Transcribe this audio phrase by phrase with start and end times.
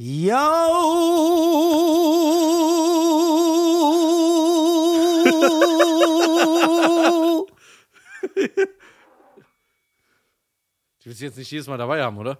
[0.00, 0.36] Yo!
[11.00, 12.38] Die willst du jetzt nicht jedes Mal dabei haben, oder?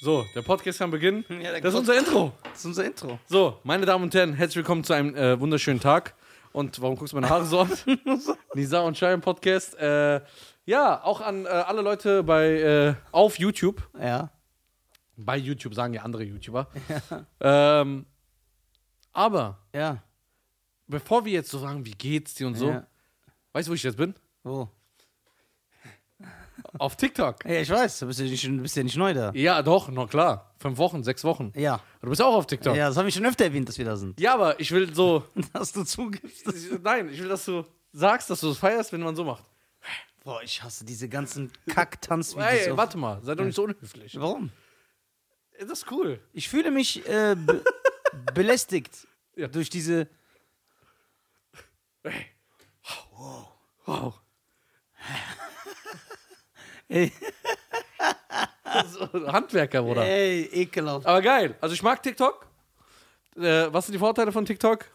[0.00, 1.26] So, der Podcast kann beginnen.
[1.42, 2.32] Ja, das ist unser Intro.
[2.44, 3.18] Das ist unser Intro.
[3.26, 6.14] So, meine Damen und Herren, herzlich willkommen zu einem äh, wunderschönen Tag.
[6.54, 7.70] Und warum guckst du meine Haare so an?
[8.54, 9.74] Nisa und Shai im Podcast.
[9.74, 10.22] Äh,
[10.66, 13.86] ja, auch an äh, alle Leute bei äh, auf YouTube.
[13.98, 14.30] Ja.
[15.16, 16.68] Bei YouTube sagen ja andere YouTuber.
[17.40, 18.06] Ähm,
[19.12, 20.02] aber Ja.
[20.86, 22.86] bevor wir jetzt so sagen, wie geht's dir und so, Ja.
[23.52, 24.14] weißt du, wo ich jetzt bin?
[24.42, 24.68] Wo?
[26.78, 27.44] Auf TikTok.
[27.44, 29.30] Ja, ich weiß, du bist ja nicht, du bist ja nicht neu da.
[29.34, 30.52] Ja, doch, na klar.
[30.58, 31.52] Fünf Wochen, sechs Wochen.
[31.54, 31.80] Ja.
[32.00, 32.74] Du bist auch auf TikTok.
[32.76, 34.18] Ja, das habe ich schon öfter erwähnt, dass wir da sind.
[34.18, 35.24] Ja, aber ich will so.
[35.52, 36.46] Dass du zugibst.
[36.82, 39.44] Nein, ich will, dass du sagst, dass du es feierst, wenn man so macht.
[40.24, 42.66] Boah, ich hasse diese ganzen Kack-Tanzvideos.
[42.66, 44.18] Ey, warte mal, sei doch nicht so unhöflich.
[44.18, 44.50] Warum?
[45.60, 46.18] Das ist cool.
[46.32, 47.62] Ich fühle mich äh, be
[48.34, 49.46] belästigt Ja.
[49.48, 50.08] durch diese.
[52.02, 52.26] Ey.
[53.86, 54.18] Wow.
[56.88, 57.12] Ey,
[58.90, 60.04] So, Handwerker, Bruder.
[60.04, 61.06] ey ekelhaft.
[61.06, 61.56] Aber geil.
[61.60, 62.46] Also ich mag TikTok.
[63.36, 64.86] Äh, was sind die Vorteile von TikTok?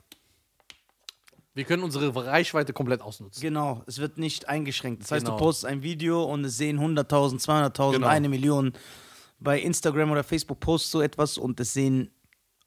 [1.60, 3.42] Wir können unsere Reichweite komplett ausnutzen.
[3.42, 5.04] Genau, es wird nicht eingeschränkt.
[5.04, 5.38] Das heißt, Genau.
[5.38, 8.08] du postest ein Video und es sehen 100.000, 200.000, Genau.
[8.08, 8.72] eine Million.
[9.42, 12.12] Bei Instagram oder Facebook postest du etwas und es sehen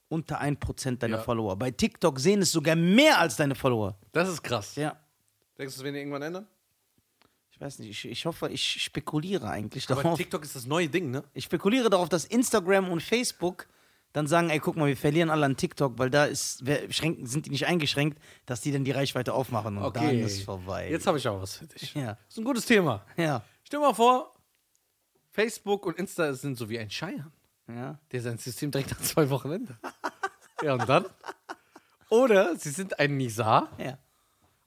[0.08, 1.22] unter 1% deiner Ja.
[1.22, 1.56] Follower.
[1.56, 3.96] Bei TikTok sehen es sogar mehr als deine Follower.
[4.12, 4.76] Das ist krass.
[4.76, 4.90] Ja.
[5.56, 6.46] Denkst du, das werden die irgendwann ändern?
[7.50, 10.18] Ich weiß nicht, ich, ich hoffe, ich spekuliere eigentlich Aber darauf.
[10.18, 11.24] TikTok ist das neue Ding, ne?
[11.32, 13.68] Ich spekuliere darauf, dass Instagram und Facebook
[14.12, 17.26] dann sagen, ey, guck mal, wir verlieren alle an TikTok, weil da ist, wer, schränken,
[17.26, 20.90] sind die nicht eingeschränkt, dass die dann die Reichweite aufmachen und dann ist vorbei.
[20.90, 21.94] Jetzt habe ich auch was für dich.
[21.94, 22.08] Ja.
[22.14, 23.04] Das ist ein gutes Thema.
[23.16, 23.42] ja.
[23.64, 24.34] Stell dir mal vor,
[25.30, 27.32] Facebook und Insta sind so wie ein Scheiern,
[27.68, 27.98] Ja.
[28.10, 29.78] der sein System direkt nach zwei Wochen ändert.
[30.62, 31.06] ja, und dann?
[32.10, 33.70] Oder sie sind ein Nizar.
[33.78, 33.96] Ja.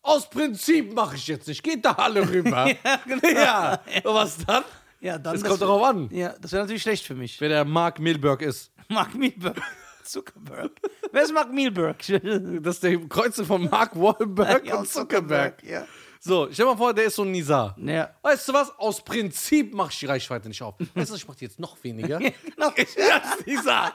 [0.02, 1.62] Aus Prinzip mache ich jetzt nicht.
[1.64, 2.68] Geht da alle rüber.
[2.84, 3.28] Ja, genau.
[3.30, 3.74] ja.
[4.04, 4.64] Und was dann?
[5.06, 7.40] Ja, dann Es das kommt darauf an, Ja, das wäre natürlich schlecht für mich.
[7.40, 8.72] wer der Mark Milberg ist.
[8.90, 9.62] Mark Milberg.
[10.04, 10.72] Zuckerberg.
[11.12, 11.98] Wer ist Mark Milberg?
[12.64, 15.64] Das ist der Kreuze von Mark Wahlberg und Zuckerberg.
[15.64, 15.86] Ja.
[16.20, 17.76] So, stell dir mal vor, der ist so ein Nizar.
[17.80, 18.10] Ja.
[18.24, 18.72] Weißt du was?
[18.80, 20.74] Aus Prinzip mache ich die Reichweite nicht auf.
[20.96, 22.18] Weißt du, ich mache die jetzt noch weniger.
[22.18, 22.72] genau.
[22.76, 23.94] Das ist Nizar.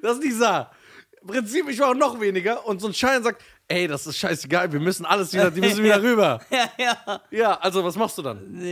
[0.00, 0.70] Das ist Nizar.
[1.20, 2.66] Im Prinzip, ich mache noch weniger.
[2.66, 5.84] Und so ein Schein sagt, ey, das ist scheißegal, wir müssen alles wieder, die müssen
[5.84, 6.40] wieder rüber.
[6.50, 7.20] Ja, ja.
[7.30, 8.62] Ja, also was machst du dann?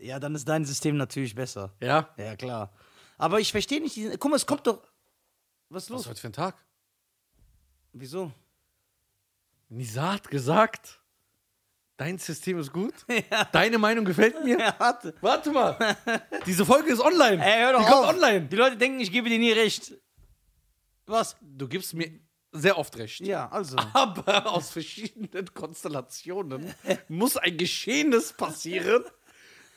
[0.00, 1.72] Ja, dann ist dein System natürlich besser.
[1.80, 2.08] Ja?
[2.16, 2.72] Ja, klar.
[3.16, 4.18] Aber ich verstehe nicht diesen.
[4.18, 4.82] Guck mal, es kommt doch.
[5.68, 6.00] Was ist Was los?
[6.02, 6.56] ist heute für ein Tag?
[7.92, 8.32] Wieso?
[9.68, 11.00] Nizar hat gesagt,
[11.96, 12.94] dein System ist gut.
[13.30, 13.44] Ja.
[13.52, 14.58] Deine Meinung gefällt mir.
[14.60, 15.14] Ja, warte.
[15.20, 15.96] Warte mal.
[16.46, 17.44] Diese Folge ist online.
[17.44, 17.92] Ey, hör doch die auf.
[17.92, 18.46] kommt online.
[18.46, 19.92] Die Leute denken, ich gebe dir nie recht.
[21.06, 21.36] Was?
[21.40, 22.10] Du gibst mir
[22.52, 23.20] sehr oft recht.
[23.20, 23.76] Ja, also.
[23.92, 26.72] Aber aus verschiedenen Konstellationen
[27.08, 29.04] muss ein Geschehenes passieren.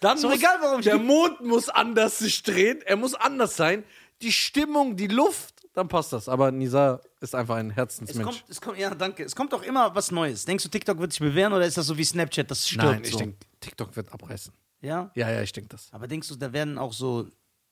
[0.01, 2.81] Dann doch muss, egal, warum der Mond muss anders sich drehen.
[2.81, 3.85] Er muss anders sein.
[4.21, 6.27] Die Stimmung, die Luft, dann passt das.
[6.27, 8.25] Aber Nisa ist einfach ein Es Herzensmensch.
[8.25, 9.23] kommt, es kommt, ja, danke.
[9.23, 10.43] Es kommt doch immer was Neues.
[10.45, 13.03] Denkst du, TikTok wird sich bewähren oder ist das so wie Snapchat, das stirbt Nein,
[13.03, 13.19] ich so?
[13.19, 14.53] denke, TikTok wird abreißen.
[14.81, 15.11] Ja?
[15.15, 15.87] Ja, ja, ich denke das.
[15.93, 17.27] Aber denkst du, da werden auch so,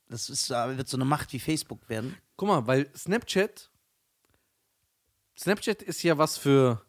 [0.07, 2.15] das ist, wird so eine Macht wie Facebook werden?
[2.37, 3.69] Guck mal, weil Snapchat,
[5.37, 6.81] Snapchat ist ja was für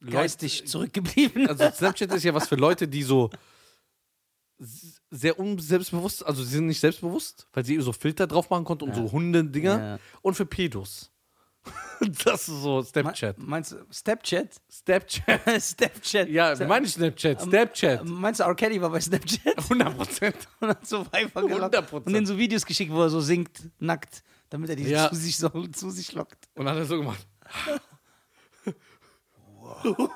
[0.00, 1.46] Leute- Geistig zurückgeblieben.
[1.48, 3.30] Also Snapchat ist ja was für Leute, die so
[5.10, 8.94] sehr unselbstbewusst, also sie sind nicht selbstbewusst, weil sie so Filter drauf machen konnten und
[8.94, 9.98] so Hundedinger Ja.
[10.22, 11.10] und für Pedos.
[12.24, 13.36] Das ist so Snapchat.
[13.38, 14.48] Me- Meinst du Snapchat?
[14.70, 15.60] Snapchat.
[15.60, 16.28] Snapchat.
[16.30, 17.42] Ja, wie meine ich Snapchat?
[17.42, 18.04] Snapchat.
[18.06, 18.54] Meinst du, R.
[18.54, 20.36] Kelly war bei Snapchat 100 Prozent.
[20.60, 21.92] und hat so gelockt 100%.
[21.92, 25.10] und denen so Videos geschickt, wo er so singt, nackt, damit er die Ja.
[25.10, 26.48] zu, sich so, zu sich lockt.
[26.54, 27.26] Und dann hat er so gemacht.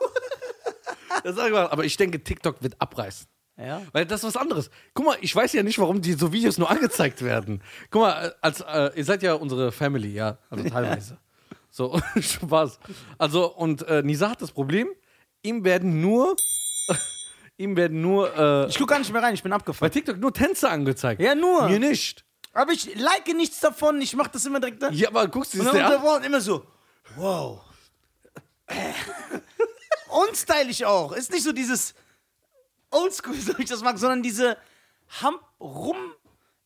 [1.22, 1.72] Das hat er gemacht.
[1.72, 3.26] Aber ich denke, TikTok wird abreißen.
[3.56, 3.82] Ja?
[3.92, 4.68] Weil das ist was anderes.
[4.94, 7.62] Guck mal, ich weiß ja nicht, warum die so Videos nur angezeigt werden.
[7.90, 11.18] Guck mal, äh, als, äh, ihr seid ja unsere Family, ja, also teilweise.
[11.70, 12.78] So, Spaß.
[13.16, 14.88] Also, und äh, Nisa hat das Problem,
[15.42, 16.34] ihm werden nur,
[17.56, 19.92] ihm werden nur, äh, Ich guck gar nicht mehr rein, ich bin bei abgefuckt.
[19.92, 21.20] TikTok nur Tänze angezeigt.
[21.22, 21.68] Ja, nur.
[21.68, 22.24] Mir nicht.
[22.52, 24.90] Aber ich like nichts davon, ich mach das immer direkt da.
[24.90, 25.92] Ja, aber guckst du Und das dann dir an?
[25.94, 26.66] unterbrochen immer so,
[27.16, 27.60] wow.
[30.28, 31.12] Unstylisch auch.
[31.12, 31.94] Ist nicht so dieses
[32.90, 34.56] Oldschool, so ich das mag, sondern diese
[35.22, 35.96] Hamp rum.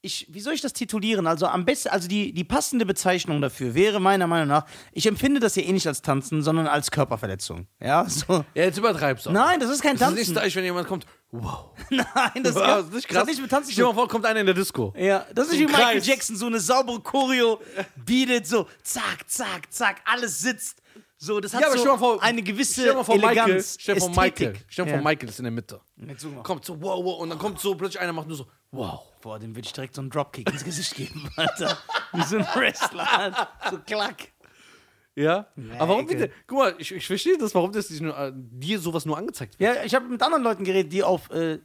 [0.00, 1.26] Ich, wie soll ich das titulieren?
[1.26, 5.40] Also am besten, also die, die passende Bezeichnung dafür wäre meiner Meinung nach, ich empfinde
[5.40, 7.66] das hier eh nicht als Tanzen, sondern als Körperverletzung.
[7.80, 8.44] Ja, so.
[8.54, 9.30] Ja, jetzt übertreibst du.
[9.30, 9.34] auch.
[9.34, 10.18] Nein, das ist kein Das ist Tanzen.
[10.20, 11.70] nicht stylisch, wenn jemand kommt, wow.
[11.90, 12.06] Nein,
[12.44, 13.16] das, Das kann, ist nicht das krass.
[13.22, 14.94] hat nicht mit Tanzen Stell dir mal vor, kommt einer in der Disco.
[14.96, 16.06] Ja, das ist So wie Michael Kreis.
[16.06, 17.60] Jackson, so eine saubere Choreo
[17.96, 20.80] bietet, so zack, zack, zack, alles sitzt.
[21.20, 24.08] So, das hat Ja, so vor, eine gewisse stell mal vor Eleganz, Michael, stell vor.
[24.10, 24.96] Michael, stell dir ja.
[24.98, 25.80] vor Michael ist in der Mitte.
[26.44, 29.00] Kommt so wow, wow und dann kommt so plötzlich einer macht nur so wow.
[29.20, 31.76] Boah, dem würde ich direkt so einen Dropkick ins Gesicht geben, Alter.
[32.12, 33.48] Wie so ein Wrestler, Alter.
[33.68, 34.28] so klack.
[35.16, 35.48] Ja?
[35.78, 36.30] Aber warum bitte?
[36.46, 39.76] Guck mal, ich, ich verstehe das, warum das nur, äh, dir sowas nur angezeigt wird.
[39.76, 41.58] Ja, ich habe mit anderen Leuten geredet, die auf, äh,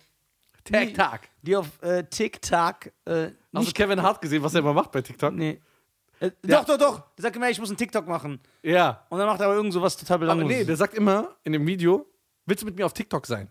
[0.64, 1.30] Tag, Tag.
[1.44, 3.72] die auf äh, TikTok äh, Hast du.
[3.74, 5.34] Kevin Hart gesehen, was er immer macht bei TikTok?
[5.34, 5.62] Nee.
[6.24, 6.60] Äh, Ja.
[6.62, 7.16] Doch, doch, doch.
[7.18, 8.40] Der sagt immer, ich muss einen TikTok machen.
[8.62, 9.06] Ja.
[9.10, 10.58] Und dann macht er aber irgend so was total Aber belangloses.
[10.58, 12.06] nee, der sagt immer in dem Video,
[12.46, 13.50] willst du mit mir auf TikTok sein?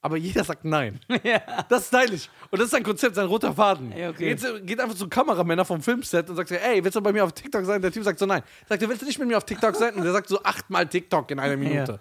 [0.00, 1.00] Aber jeder sagt nein.
[1.24, 1.40] ja.
[1.68, 2.28] Das ist stylisch.
[2.50, 3.90] Und das ist sein Konzept, sein roter Faden.
[3.96, 4.34] Ja, okay.
[4.34, 7.32] geht, geht einfach zu Kameramänner vom Filmset und sagt, ey, willst du bei mir auf
[7.32, 7.82] TikTok sein?
[7.82, 8.42] Der Typ sagt so, nein.
[8.68, 9.94] Sagt er, willst du nicht mit mir auf TikTok sein?
[9.94, 11.98] Und der sagt so achtmal TikTok in einer Minute.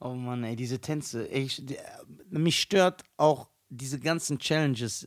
[0.00, 1.30] Oh Mann, ey, diese Tänze.
[1.30, 1.78] Ey, ich, die,
[2.30, 5.06] mich stört auch diese ganzen Challenges.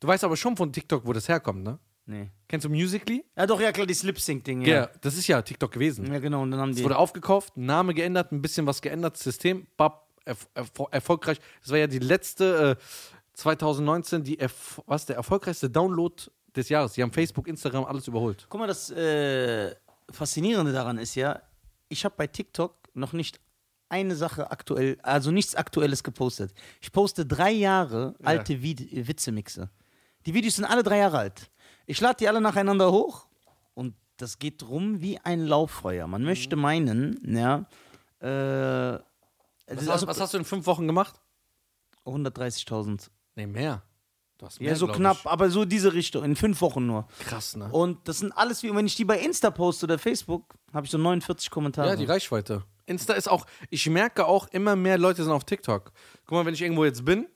[0.00, 1.78] Du weißt aber schon von TikTok, wo das herkommt, ne?
[2.06, 2.30] Nee.
[2.48, 3.24] Kennst du Musically?
[3.36, 4.62] Ja, doch, ja, klar, die Slip-Sync-Ding.
[4.62, 4.74] Ja.
[4.74, 4.90] Ja.
[5.00, 6.10] das ist ja TikTok gewesen.
[6.12, 6.42] ja, genau.
[6.42, 6.84] Und dann haben Es die.
[6.84, 11.38] wurde aufgekauft, Name geändert, ein bisschen was geändert, System, bap, erf erf erfolgreich.
[11.62, 12.82] Das war ja die letzte, äh,
[13.34, 16.14] 2019, die erf was, der erfolgreichste Download
[16.54, 16.92] des Jahres.
[16.94, 18.46] Die haben Facebook, Instagram, alles überholt.
[18.48, 19.74] Guck mal, das äh,
[20.10, 21.42] Faszinierende daran ist ja,
[21.88, 23.40] ich habe bei TikTok noch nicht
[23.88, 26.52] eine Sache aktuell, also nichts Aktuelles gepostet.
[26.80, 29.70] Ich poste drei Jahre alte Vid Witzemixe.
[30.24, 31.50] Die Videos sind alle drei Jahre alt.
[31.86, 33.26] Ich lade die alle nacheinander hoch
[33.74, 36.06] und das geht rum wie ein Lauffeuer.
[36.06, 37.66] Man möchte meinen, ja,
[38.20, 38.26] äh,
[39.68, 41.20] Was, also hast, was hast du in fünf Wochen gemacht?
[42.04, 43.08] 130.000.
[43.34, 43.82] Nee, mehr.
[44.38, 47.06] Du hast Ja, so knapp, aber so diese Richtung, in fünf Wochen nur.
[47.20, 47.26] Ich.
[47.26, 47.68] Krass, ne?
[47.70, 50.90] Und das sind alles wie, wenn ich die bei Insta poste oder Facebook, habe ich
[50.92, 51.88] so 49 Kommentare.
[51.88, 52.64] Ja, die Reichweite.
[52.86, 55.90] Insta ist auch, ich merke auch, immer mehr Leute sind auf TikTok.
[56.26, 57.26] Guck mal, wenn ich irgendwo jetzt bin,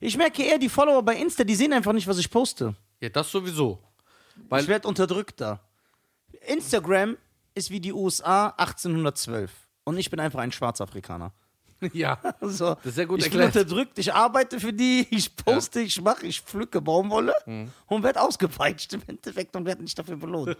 [0.00, 2.74] Ich merke eher, die Follower bei Insta, die sehen einfach nicht, was ich poste.
[3.00, 3.78] ja, das sowieso.
[4.48, 5.60] Weil, ich werde unterdrückt da.
[6.46, 7.16] Instagram
[7.54, 9.50] ist wie die USA 1812.
[9.84, 11.32] Und ich bin einfach ein Schwarzafrikaner.
[11.92, 13.64] ja, So, Das ist sehr gut ich bin erklärt.
[13.66, 17.70] unterdrückt, ich arbeite für die, ich poste, ich mache, ich pflücke Baumwolle Mhm.
[17.86, 20.56] und werde ausgepeitscht im Endeffekt und werde nicht dafür belohnt.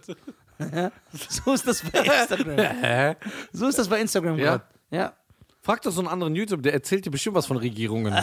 [1.11, 3.15] so ist das bei Instagram.
[3.51, 4.43] So ist das bei Instagram Ja?
[4.57, 4.63] gerade.
[4.91, 5.13] Ja.
[5.61, 8.13] Frag doch so einen anderen YouTube, der erzählt dir bestimmt was von Regierungen.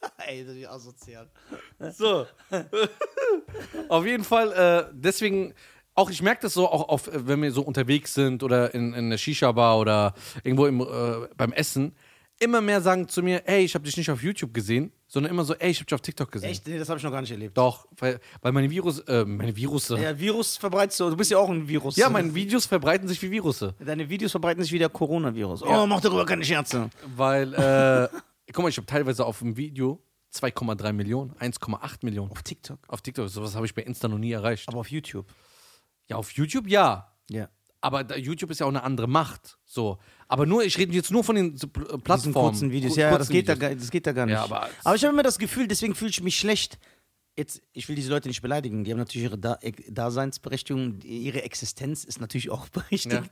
[0.26, 1.28] Ey, das ist asozial.
[1.96, 2.26] So.
[3.88, 5.54] auf jeden Fall, äh, deswegen,
[5.94, 9.06] auch ich merke das so, auch auf, wenn wir so unterwegs sind oder in, in
[9.06, 10.14] einer Shisha-Bar oder
[10.44, 11.94] irgendwo im, äh, beim Essen,
[12.40, 15.44] immer mehr sagen zu mir, ey, ich habe dich nicht auf YouTube gesehen, sondern immer
[15.44, 16.50] so, ey, ich habe dich auf TikTok gesehen.
[16.50, 16.66] Echt?
[16.66, 17.56] Nee, das habe ich noch gar nicht erlebt.
[17.56, 19.96] Doch, weil, weil meine Virus, äh, meine Virusse.
[19.96, 21.10] Ja, Ja, Virus verbreitest du.
[21.10, 21.96] Du bist ja auch ein Virus.
[22.08, 23.74] meine Videos verbreiten sich wie Virusse.
[23.84, 25.62] Deine Videos verbreiten sich wie der Coronavirus.
[25.62, 26.90] Oh, mach darüber keine Scherze.
[27.16, 28.08] Weil, äh,
[28.52, 30.02] guck mal, ich habe teilweise auf dem Video
[30.34, 32.30] 2,3 Millionen, 1,8 Millionen.
[32.30, 32.78] Auf TikTok.
[32.88, 34.68] Auf TikTok, sowas habe ich bei Insta noch nie erreicht.
[34.68, 35.26] Aber auf YouTube.
[36.08, 37.12] Ja, auf YouTube ja.
[37.30, 37.48] Ja.
[37.80, 39.58] Aber da, YouTube ist ja auch eine andere Macht.
[39.64, 39.98] So.
[40.26, 42.34] Aber nur, ich rede jetzt nur von den so, Pl- äh, Plattformen.
[42.34, 42.96] kurzen Videos.
[42.96, 43.68] Ja, das kurzen geht, da, Videos.
[43.70, 44.34] gar- das geht da gar nicht.
[44.34, 46.78] Ja, aber- ich habe immer das Gefühl, deswegen fühle ich mich schlecht.
[47.36, 48.82] Jetzt, ich will diese Leute nicht beleidigen.
[48.82, 49.58] Die haben natürlich ihre da
[49.88, 51.00] Daseinsberechtigung.
[51.02, 53.30] Ihre Existenz ist natürlich auch berechtigt.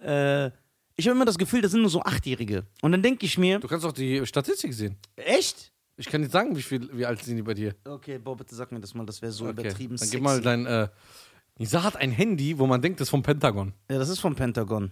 [0.00, 0.50] Äh,
[0.96, 2.64] ich habe immer das Gefühl, das sind nur so Achtjährige.
[2.82, 4.96] Und dann denke ich mir, Du kannst auch die Statistik sehen.
[5.16, 5.70] echt?
[5.96, 7.74] Ich kann nicht sagen, wie, viel, wie alt sind die bei dir.
[7.84, 9.04] Okay, Boah, bitte sag mir das mal.
[9.06, 9.60] Das wäre so Okay.
[9.60, 10.16] übertrieben Dann sexy.
[10.16, 10.64] gib mal dein.
[10.66, 10.88] Äh,
[11.58, 13.72] Nisa hat ein Handy, wo man denkt, das ist vom Pentagon.
[13.90, 14.90] Ja, das ist vom Pentagon.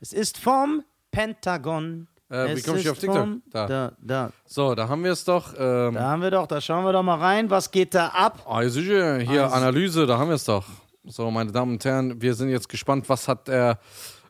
[0.00, 2.08] Es ist vom Pentagon.
[2.28, 3.28] Äh, wie Es komm ich auf TikTok?
[3.50, 3.66] Da.
[3.66, 4.32] Da, da.
[4.46, 5.54] So, da haben wir es doch.
[5.56, 7.50] Ähm, Da haben wir doch, da schauen wir doch mal rein.
[7.50, 8.44] Was geht da ab?
[8.48, 9.18] Ah, sicher.
[9.18, 10.64] Hier, Also- Analyse, da haben wir es doch.
[11.04, 13.78] So, meine Damen und Herren, wir sind jetzt gespannt, was hat er.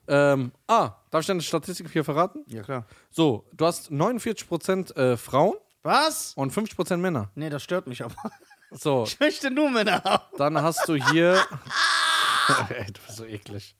[0.08, 2.44] Ähm, ah, darf ich deine Statistik hier verraten?
[2.48, 2.86] Ja, klar.
[3.10, 6.32] So, du hast 49% äh, Frauen Was?
[6.34, 7.30] und 50% Männer.
[7.34, 8.14] Nee, das stört mich aber.
[8.70, 10.24] So, Ich möchte nur Männer haben.
[10.38, 11.40] dann hast du hier.
[12.70, 13.76] Ey, du bist so eklig.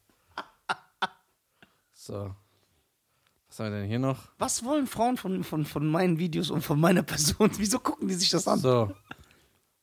[1.92, 2.34] So.
[3.48, 4.18] Was haben wir denn hier noch?
[4.38, 7.50] Was wollen Frauen von, von, von meinen Videos und von meiner Person?
[7.56, 8.58] Wieso gucken die sich das an?
[8.60, 8.94] So.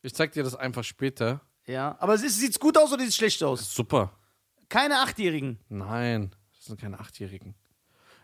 [0.01, 1.41] Ich zeig dir das einfach später.
[1.69, 3.71] Ja, aber es ist, sieht's gut aus oder sieht's schlecht aus?
[3.73, 4.11] Super.
[4.69, 5.59] Keine Achtjährigen.
[5.69, 7.53] Nein, das sind keine Achtjährigen.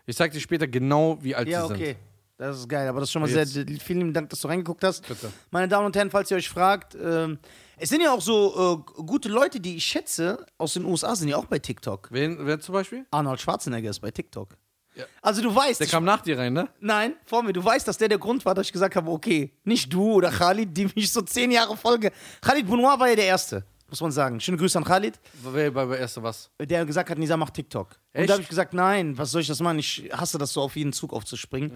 [0.04, 1.76] Ich zeig dir später genau, wie alt Ja, sie sind.
[1.76, 1.96] okay.
[2.38, 3.52] Das ist geil, aber das ist schon mal Jetzt.
[3.52, 3.64] sehr.
[3.80, 5.06] Vielen lieben Dank, dass du reingeguckt hast.
[5.08, 5.32] Bitte.
[5.50, 7.38] Meine Damen und Herren, falls ihr euch fragt, ähm,
[7.78, 11.28] es sind ja auch so äh, gute Leute, die ich schätze, aus den USA sind
[11.28, 12.08] ja auch bei TikTok.
[12.10, 13.06] Wen, wer zum Beispiel?
[13.10, 14.56] Arnold Schwarzenegger ist bei TikTok.
[14.96, 15.04] Ja.
[15.22, 16.68] Also du weißt, Der kam nach dir rein, ne?
[16.80, 19.52] nein, vor mir, du weißt, dass der der Grund war, dass ich gesagt habe, okay,
[19.64, 22.10] nicht du oder Khalid, die mich so zehn Jahre folge.
[22.40, 23.64] Khalid Bounoir war ja der Erste.
[23.90, 24.40] muss man sagen.
[24.40, 26.50] Schöne Grüße an Khalid, Wer bei der erste was?
[26.58, 27.88] der gesagt hat, Nisa macht TikTok.
[28.14, 28.28] Und Echt?
[28.30, 29.78] da habe ich gesagt, nein, was soll ich das machen?
[29.78, 31.70] Ich hasse das so, auf jeden Zug aufzuspringen.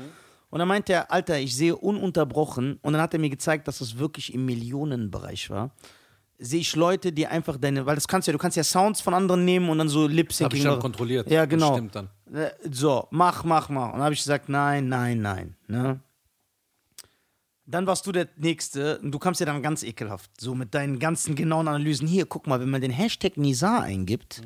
[0.49, 2.79] Und dann meinte er, Alter, ich sehe ununterbrochen.
[2.83, 5.71] Und dann hat er mir gezeigt, dass das wirklich im Millionenbereich war.
[6.43, 9.03] Sehe ich Leute, die einfach deine, weil das kannst du ja, du kannst ja Sounds
[9.03, 11.31] von anderen nehmen und dann so lip Hab ich dann kontrolliert.
[11.31, 11.75] Ja, Das genau.
[11.75, 12.09] stimmt dann.
[12.33, 13.87] Äh, So, mach, mach, mach.
[13.89, 15.57] Und dann habe ich gesagt, nein, nein, nein.
[15.69, 16.01] Ne?
[17.67, 20.31] Dann warst du der Nächste und du kamst ja dann ganz ekelhaft.
[20.41, 22.09] So mit deinen ganzen genauen Analysen.
[22.09, 24.41] Hier, guck mal, wenn man den Hashtag Nizar eingibt,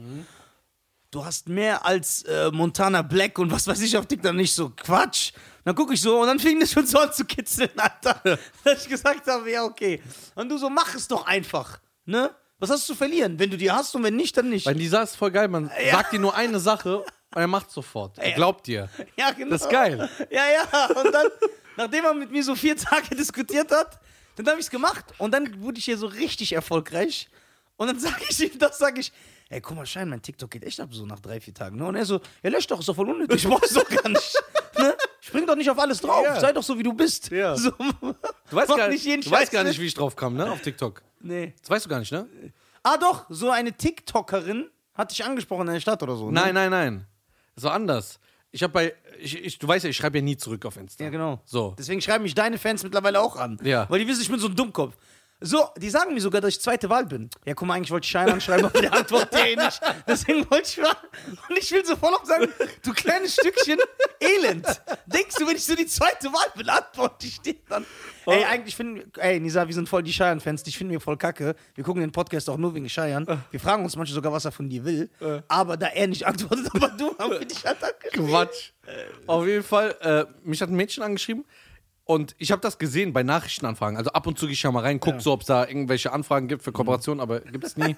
[1.13, 4.71] du hast mehr als äh, Montana Black und was weiß ich auf TikTok nicht so.
[4.71, 5.33] Quatsch.
[5.65, 8.21] Dann gucke ich so und dann fing das schon so an zu kitzeln, Alter.
[8.65, 10.03] Dass ich gesagt habe, ja, okay.
[10.35, 11.79] Und du so, mach es doch einfach.
[12.07, 12.31] Ne?
[12.59, 13.39] Was hast du zu verlieren?
[13.39, 14.67] Wenn du die hast und wenn nicht, dann nicht.
[14.67, 15.49] Weil Lisa ist voll geil.
[15.49, 15.93] Man Ja.
[15.97, 18.19] sagt dir nur eine Sache und er macht sofort.
[18.19, 18.89] Er glaubt dir.
[19.17, 19.51] Ja, genau.
[19.51, 20.09] Das ist geil.
[20.31, 20.87] Ja, ja.
[20.87, 21.27] Und dann,
[21.77, 23.99] nachdem er mit mir so vier Tage diskutiert hat,
[24.37, 25.05] dann habe ich es gemacht.
[25.19, 27.29] Und dann wurde ich hier so richtig erfolgreich.
[27.77, 29.13] Und dann sage ich ihm, das sage ich,
[29.51, 31.77] ey, guck mal, Schein, mein TikTok geht echt ab so nach drei, vier Tagen.
[31.77, 31.87] Ne?
[31.87, 34.35] Und er so, ja, lösch doch, ist doch voll unnötig, ich brauch's doch gar nicht.
[34.79, 34.95] Ne?
[35.21, 36.39] Spring doch nicht auf alles drauf, Ja.
[36.41, 37.31] sei doch so, wie du bist.
[37.31, 37.57] Ja.
[37.57, 38.15] So, Du
[38.57, 40.51] weißt, gar, nicht du weißt gar nicht, wie ich drauf kam, ne?
[40.51, 41.03] Auf TikTok.
[41.25, 41.55] Nee.
[41.61, 42.29] Das weißt du gar nicht, ne?
[42.83, 46.27] Ah, doch, so eine TikTokerin hat dich angesprochen in der Stadt oder so.
[46.27, 46.41] Ne?
[46.41, 47.07] Nein, nein, nein.
[47.55, 48.21] Das war anders.
[48.51, 48.95] Ich habe bei.
[49.19, 51.03] Ich, ich, du weißt ja, ich schreibe ja nie zurück auf Insta.
[51.03, 51.41] Ja, genau.
[51.45, 51.75] So.
[51.79, 53.59] Deswegen schreiben mich deine Fans mittlerweile auch an.
[53.63, 53.89] Ja.
[53.89, 54.97] Weil die wissen, ich bin so ein Dummkopf.
[55.47, 57.29] So, die sagen mir sogar, dass ich zweite Wahl bin.
[57.45, 59.79] Ja, guck mal, eigentlich wollte ich Schein anschreiben, aber der antwortet eh nicht.
[60.09, 60.97] Deswegen wollte ich mal.
[61.51, 62.49] Und ich will so voll auf sagen,
[62.83, 63.79] du kleines Stückchen
[64.21, 64.67] Elend.
[65.05, 67.85] Denkst du, wenn ich so die zweite Wahl bin, antworte ich dir dann.
[68.25, 71.55] Ey, eigentlich finden, ey, Nisa, wir sind voll die Scheiern-Fans, die finden wir voll kacke.
[71.75, 73.27] Wir gucken den Podcast auch nur wegen Scheiern.
[73.51, 75.11] Wir fragen uns manchmal sogar, was er von dir will.
[75.49, 78.29] Aber da er nicht antwortet, aber du, haben wir dich halt angeschrieben.
[78.29, 78.71] Quatsch.
[79.27, 81.45] Auf jeden Fall, äh, mich hat ein Mädchen angeschrieben
[82.05, 83.97] und ich habe das gesehen bei Nachrichtenanfragen.
[83.97, 86.13] Also ab und zu gehe ich ja mal rein, guck so, ob es da irgendwelche
[86.13, 87.97] Anfragen gibt für Kooperationen, aber gibt es nie.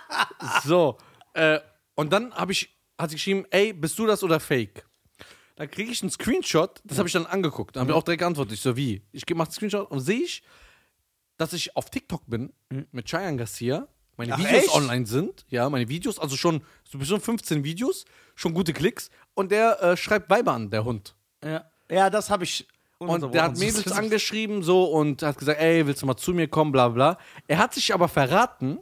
[0.64, 0.98] so,
[1.34, 1.60] äh,
[1.94, 4.84] und dann habe ich, hat sie geschrieben, ey, bist du das oder Fake?
[5.56, 7.76] Dann kriege ich einen Screenshot, das habe ich dann angeguckt.
[7.76, 8.54] Dann habe ich auch direkt geantwortet.
[8.54, 9.02] Ich so, wie?
[9.12, 10.42] Ich mache einen Screenshot und sehe ich,
[11.38, 12.52] dass ich auf TikTok bin
[12.92, 13.88] mit Cheyenne Garcia.
[14.18, 14.74] Meine Ach, Videos echt?
[14.74, 15.44] online sind.
[15.48, 19.10] Ja, meine Videos, also schon so bestimmt 15 Videos, schon gute Klicks.
[19.34, 21.14] Und der äh, schreibt Weiber an, der Hund.
[21.44, 22.66] Ja, ja das habe ich.
[22.98, 26.48] Und der hat Mädels angeschrieben so und hat gesagt, ey, willst du mal zu mir
[26.48, 27.18] kommen, bla bla.
[27.46, 28.78] Er hat sich aber verraten,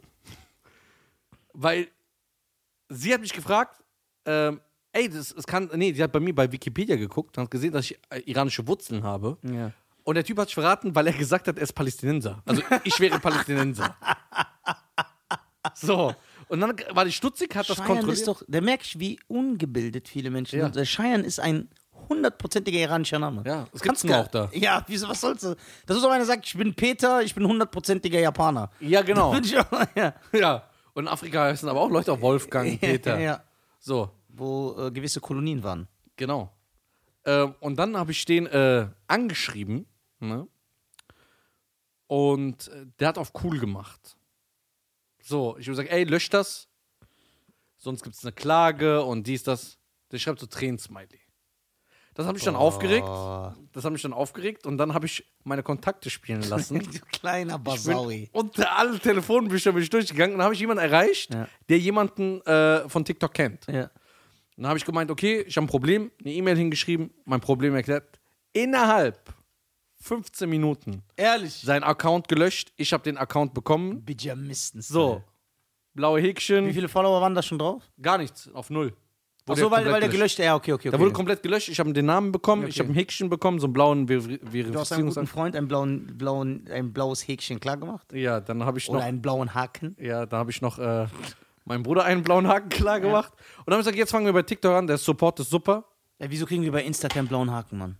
[1.53, 1.87] weil
[2.89, 3.83] sie hat mich gefragt,
[4.25, 4.61] ähm,
[4.93, 7.73] ey, das, es kann, nee, die hat bei mir bei Wikipedia geguckt und hat gesehen,
[7.73, 9.37] dass ich äh, iranische Wurzeln habe.
[9.43, 9.71] Ja.
[10.03, 12.41] Und der Typ hat sich verraten, weil er gesagt hat, er ist Palästinenser.
[12.45, 13.95] Also ich wäre Palästinenser.
[15.73, 16.13] So.
[16.47, 18.19] Und dann war die stutzig, hat das Cheyenne kontrolliert.
[18.19, 20.65] ist doch, da merke ich, wie ungebildet viele Menschen Ja.
[20.65, 20.75] sind.
[20.75, 21.69] Der Cheyenne ist ein
[22.07, 23.43] hundertprozentiger iranischer Name.
[23.45, 24.49] Ja, das Kannst gar- auch da.
[24.53, 25.55] Ja, wieso, was sollst du?
[25.85, 28.69] Das ist auch einer, sagt, ich bin Peter, ich bin hundertprozentiger Japaner.
[28.79, 29.33] ja, genau.
[29.35, 30.13] Auch, ja.
[30.31, 30.69] Ja.
[30.93, 33.19] Und in Afrika heißen aber auch Leute auch Wolfgang, Peter.
[33.19, 33.43] Ja,
[33.79, 34.09] So.
[34.29, 35.87] wo äh, gewisse Kolonien waren.
[36.15, 36.51] Genau.
[37.25, 39.85] Ähm, und dann habe ich den äh, angeschrieben.
[40.19, 40.47] Ne?
[42.07, 44.15] Und äh, der hat auf cool gemacht.
[45.21, 46.67] So, ich habe gesagt, ey, lösch das.
[47.77, 49.77] Sonst gibt es eine Klage und dies, das.
[50.11, 51.19] Der schreibt so Tränensmiley.
[52.15, 53.07] Das hat mich dann aufgeregt.
[53.73, 56.79] Das hat mich dann aufgeregt und dann habe ich meine Kontakte spielen lassen.
[56.79, 58.29] Du kleiner Basaui.
[58.31, 61.47] unter alle Telefonbücher bin ich durchgegangen und dann habe ich jemanden erreicht, Ja.
[61.69, 63.67] der jemanden äh, von TikTok kennt.
[63.67, 63.91] Ja.
[64.57, 68.17] Dann habe ich gemeint, okay, ich habe ein Problem, eine E-Mail hingeschrieben, mein Problem erklärt.
[68.53, 69.33] Innerhalb
[69.99, 71.61] 15 Minuten Ehrlich.
[71.63, 74.05] sein Account gelöscht, ich habe den Account bekommen.
[74.05, 74.81] Bijamisten.
[74.81, 75.21] So,
[75.93, 77.83] blaue Wie Häkchen, viele Follower waren da schon drauf?
[78.01, 78.93] gar nichts, auf null.
[79.47, 80.87] Ach so, weil, weil der gelöscht, ja, okay, okay.
[80.87, 80.89] okay.
[80.89, 82.79] Der wurde komplett gelöscht, ich habe den Namen bekommen, ich Okay.
[82.79, 85.27] habe ein Häkchen bekommen, so einen blauen Ver du hast einem guten.
[85.27, 88.11] Freund ein, blauen, blauen, ein blaues Häkchen klar gemacht?
[88.11, 89.95] Ja, dann habe ich Oder noch, einen blauen Haken?
[89.99, 91.05] ja, da habe ich noch äh,
[91.65, 93.33] meinem Bruder einen blauen Haken klar gemacht.
[93.59, 95.85] Und dann habe ich gesagt, jetzt fangen wir bei TikTok an, der Support ist super.
[96.19, 97.97] Ja, wieso kriegen wir bei Insta keinen blauen Haken, Mann?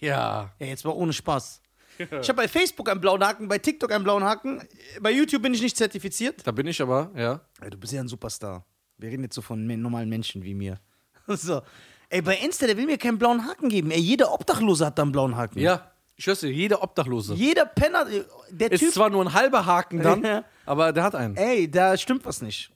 [0.00, 0.52] Ja.
[0.58, 1.62] Ja, jetzt mal ohne Spaß.
[1.98, 4.62] Ich habe bei Facebook einen blauen Haken, bei TikTok einen blauen Haken.
[5.00, 6.46] Bei YouTube bin ich nicht zertifiziert.
[6.46, 7.40] Da bin ich aber, ja.
[7.62, 8.66] Ja, du bist ja ein Superstar.
[8.98, 10.78] Wir reden jetzt so von normalen Menschen wie mir.
[11.28, 11.62] So.
[12.08, 13.90] Ey, bei Insta, der will mir keinen blauen Haken geben.
[13.90, 15.58] Ey, jeder Obdachlose hat da einen blauen Haken.
[15.58, 17.34] Ja, ich schwör's dir, jeder Obdachlose.
[17.34, 18.06] Jeder Penner,
[18.50, 18.92] der Ist Typ.
[18.92, 21.36] zwar nur ein halber Haken dann, aber der hat einen.
[21.36, 22.70] Ey, da stimmt was nicht.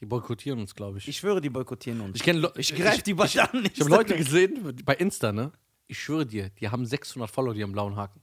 [0.00, 1.06] Die boykottieren uns, glaube ich.
[1.06, 2.16] Ich schwöre, die boykottieren uns.
[2.16, 3.64] Ich kenne Ich greif die bald an.
[3.72, 5.52] Ich habe Leute gesehen bei Insta, ne?
[5.86, 8.20] Ich schwöre dir, die haben 600 Follower, die haben blauen Haken.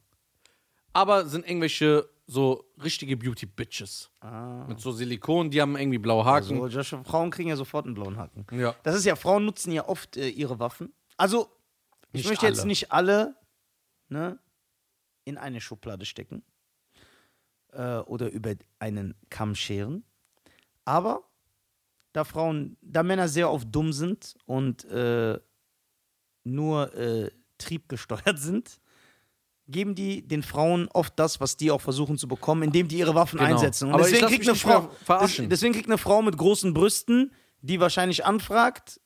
[0.91, 4.11] Aber sind irgendwelche so richtige Beauty-Bitches.
[4.67, 6.59] Mit so Silikon, die haben irgendwie blaue Haken.
[6.59, 6.63] Ah.
[6.63, 8.45] Also, Joshua, Frauen kriegen ja sofort einen blauen Haken.
[8.59, 8.75] Ja.
[8.83, 10.93] Das ist ja, Frauen nutzen ja oft äh, ihre Waffen.
[11.17, 11.49] Also,
[12.11, 12.67] ich Nicht möchte jetzt alle.
[12.67, 13.35] nicht alle
[14.09, 14.39] ne,
[15.25, 16.43] in eine Schublade stecken.
[17.73, 20.03] äh, oder über einen Kamm scheren.
[20.85, 21.23] Aber
[22.13, 25.39] da Frauen, da Männer sehr oft dumm sind und äh,
[26.43, 28.79] nur äh, triebgesteuert sind,
[29.69, 33.15] geben die den Frauen oft das, was die auch versuchen zu bekommen, indem die ihre
[33.15, 33.51] Waffen Genau.
[33.51, 33.87] einsetzen.
[33.89, 35.49] Und Aber deswegen kriegt, eine Frau, verarschen.
[35.49, 38.99] deswegen kriegt eine Frau mit großen Brüsten, die wahrscheinlich anfragt,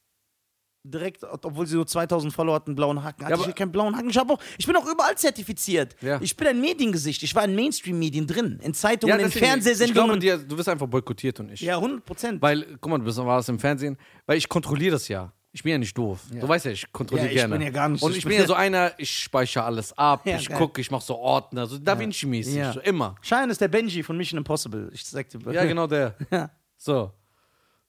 [0.86, 3.24] direkt, obwohl sie nur 2000 Follower hat, einen blauen Haken.
[3.26, 4.10] Hat Ja, ich keinen blauen Haken.
[4.10, 5.96] Ich, auch, ich bin auch überall zertifiziert.
[6.02, 6.20] Ja.
[6.22, 7.24] Ich bin ein Mediengesicht.
[7.24, 8.60] Ich war in Mainstream-Medien drin.
[8.62, 10.48] In Zeitungen, in deswegen, Ich glaube, Fernsehsendungen.
[10.50, 11.62] du wirst einfach boykottiert und ich.
[11.62, 12.42] Ja, 100 Prozent.
[12.42, 15.32] Weil, guck mal, du bist warst im Fernsehen, weil ich kontrolliere das ja.
[15.56, 16.20] Ich bin ja nicht doof.
[16.32, 17.56] Du weißt ja, ich kontrolliere Ja, ich gerne.
[17.58, 20.26] bin ja gar nicht- Und ich bin ja ja- so einer, ich speichere alles ab,
[20.26, 22.74] Ja, ich gucke, ich mache so Ordner, so Da Vinci-mäßig, Ja.
[22.74, 23.16] so immer.
[23.22, 24.90] Schein ist der Benji von Mission Impossible.
[24.94, 25.40] Ich sag dir.
[25.54, 26.16] Ja, genau der.
[26.32, 26.50] Ja.
[26.76, 27.14] So.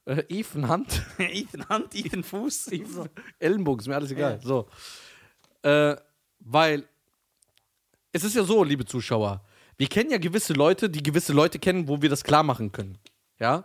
[0.05, 2.67] Äh, Ethan Hand, Ethan Hand, Ethan Fuß.
[2.87, 3.07] So.
[3.39, 4.39] Ellenbogen, ist mir alles egal.
[4.43, 4.69] So.
[5.63, 5.97] Äh,
[6.41, 6.85] weil
[8.13, 9.43] es ist ja so, liebe Zuschauer,
[9.79, 12.99] wir kennen ja gewisse Leute, die gewisse Leute kennen, wo wir das klar machen können.
[13.41, 13.65] Ja?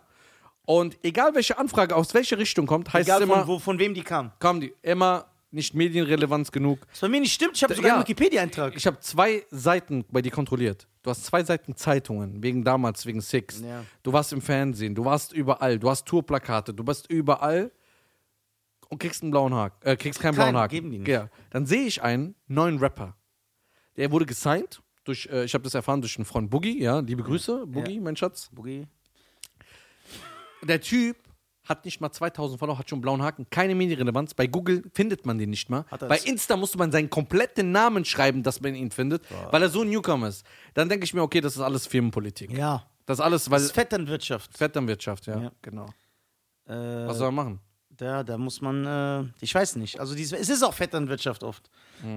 [0.69, 3.79] Und egal welche Anfrage aus welche Richtung kommt, heißt Egal es immer, von, wo, von
[3.79, 4.31] wem die kam.
[4.37, 6.85] kommen die immer nicht medienrelevanz genug.
[6.91, 8.75] Was bei mir nicht stimmt, ich habe sogar einen Wikipedia-Eintrag.
[8.75, 10.87] Ich habe zwei Seiten bei dir kontrolliert.
[11.01, 13.61] Du hast zwei Seiten Zeitungen, wegen damals, wegen Six.
[13.61, 13.83] Ja.
[14.03, 17.71] Du warst im Fernsehen, du warst überall, du hast Tourplakate, du bist überall
[18.89, 19.87] und kriegst einen blauen Haken.
[19.87, 20.71] Äh, kriegst keinen Keinen, blauen Haken.
[20.71, 21.07] geben die nicht.
[21.07, 21.29] Ja.
[21.49, 23.15] Dann sehe ich einen neuen Rapper.
[23.97, 27.23] Der wurde gesigned durch, äh, ich habe das erfahren durch einen Freund Boogie, ja, liebe
[27.23, 28.49] Grüße, Boogie, mein Schatz.
[28.51, 28.85] Boogie.
[30.63, 31.17] Der Typ
[31.67, 34.33] hat nicht mal 2000 Follower, hat schon einen blauen Haken, keine Medienrelevanz.
[34.33, 35.85] Bei Google findet man den nicht mal.
[36.07, 36.17] Bei?
[36.17, 39.89] Insta musste man seinen kompletten Namen schreiben, dass man ihn findet, weil er so ein
[39.89, 40.45] Newcomer ist.
[40.73, 42.51] Dann denke ich mir, okay, das ist alles Firmenpolitik.
[42.51, 42.85] Ja.
[43.05, 44.57] Das ist alles, weil Das ist Vetternwirtschaft.
[44.57, 45.51] Vetternwirtschaft, ja, Ja.
[45.61, 45.85] genau.
[46.67, 46.73] Äh,
[47.07, 47.59] Was soll er machen?
[47.97, 49.99] da, da muss man, äh, ich weiß nicht.
[49.99, 51.69] Also dies, es ist auch Vetternwirtschaft oft.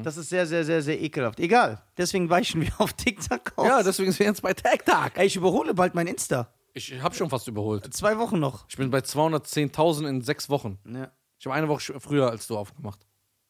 [0.04, 1.40] Das ist sehr, sehr, sehr, sehr ekelhaft.
[1.40, 1.82] Egal.
[1.98, 3.66] Deswegen weichen wir auf TikTok aus.
[3.66, 5.18] Ja, deswegen sind wir jetzt bei Tag.
[5.18, 6.48] Ey, ich überhole bald mein Insta.
[6.74, 7.92] Ich habe schon fast überholt.
[7.94, 8.64] Zwei Wochen noch.
[8.68, 10.78] Ich bin bei 210.000 in sechs Wochen.
[10.86, 11.10] Ja.
[11.38, 13.00] Ich habe eine Woche früher als du aufgemacht.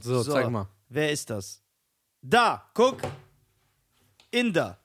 [0.00, 0.68] So, So, zeig mal.
[0.88, 1.62] Wer ist das?
[2.22, 3.00] Da, guck.
[4.30, 4.78] Inder.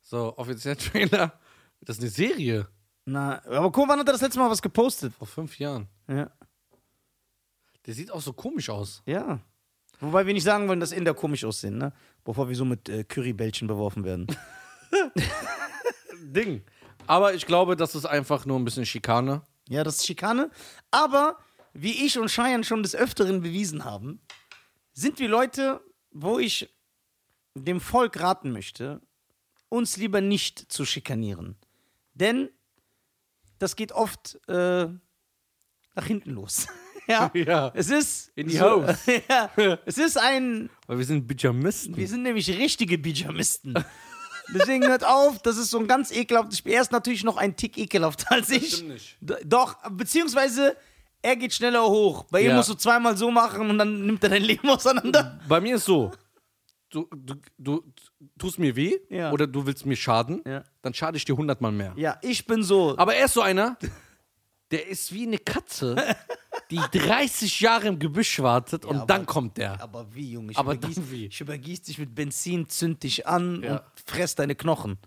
[0.00, 1.38] So, offizieller Trailer.
[1.80, 2.68] Das ist eine Serie.
[3.04, 5.12] Na, aber guck, wann hat er das letzte Mal was gepostet?
[5.14, 5.88] Vor fünf Jahren.
[6.08, 6.30] Ja.
[7.86, 9.02] Der sieht auch so komisch aus.
[9.06, 9.40] Ja.
[10.00, 11.92] Wobei wir nicht sagen wollen, dass Inder komisch aussehen, ne?
[12.24, 14.26] Bevor wir so mit äh, Currybällchen beworfen werden.
[16.22, 16.62] Ding.
[17.06, 19.42] Aber ich glaube, das ist einfach nur ein bisschen Schikane.
[19.68, 20.50] Ja, das ist Schikane.
[20.90, 21.38] Aber
[21.72, 24.20] wie ich und Cheyenne schon des Öfteren bewiesen haben,
[24.92, 26.74] sind wir Leute, wo ich
[27.54, 29.00] dem Volk raten möchte,
[29.68, 31.56] uns lieber nicht zu schikanieren.
[32.14, 32.50] Denn
[33.58, 34.88] das geht oft äh,
[35.94, 36.66] nach hinten los.
[37.06, 37.30] ja.
[37.34, 37.72] Ja.
[37.74, 38.32] Es ist.
[38.34, 38.98] In die so, Hose.
[39.28, 39.78] ja.
[39.86, 40.68] Es ist ein.
[40.86, 41.96] Weil wir sind Pyjamisten.
[41.96, 43.74] Wir sind nämlich richtige Bijamisten.
[44.54, 46.52] Deswegen hört auf, das ist so ein ganz ekelhaft.
[46.52, 48.74] Ich bin erst natürlich noch ein Tick ekelhafter als ich.
[48.76, 49.16] stimmt nicht.
[49.44, 50.76] Doch, beziehungsweise
[51.22, 52.24] er geht schneller hoch.
[52.30, 52.56] Bei ihm Ja.
[52.56, 55.38] musst du zweimal so machen und dann nimmt er dein Leben auseinander.
[55.48, 56.10] Bei mir ist so.
[56.90, 57.82] Du, du, du
[58.38, 59.32] tust mir weh Ja.
[59.32, 60.62] oder du willst mir schaden, Ja.
[60.82, 61.94] dann schade ich dir hundertmal mehr.
[61.96, 62.98] Ja, ich bin so.
[62.98, 63.78] Aber er ist so einer,
[64.70, 65.96] der ist wie eine Katze,
[66.72, 69.80] die 30 Jahre im Gebüsch wartet und aber- dann kommt der.
[69.82, 70.52] Aber wie, Junge?
[70.52, 71.26] Ich Aber übergieß, dann wie?
[71.26, 73.76] ich übergieß dich mit Benzin, zünd dich an Ja.
[73.76, 74.98] und fress deine Knochen.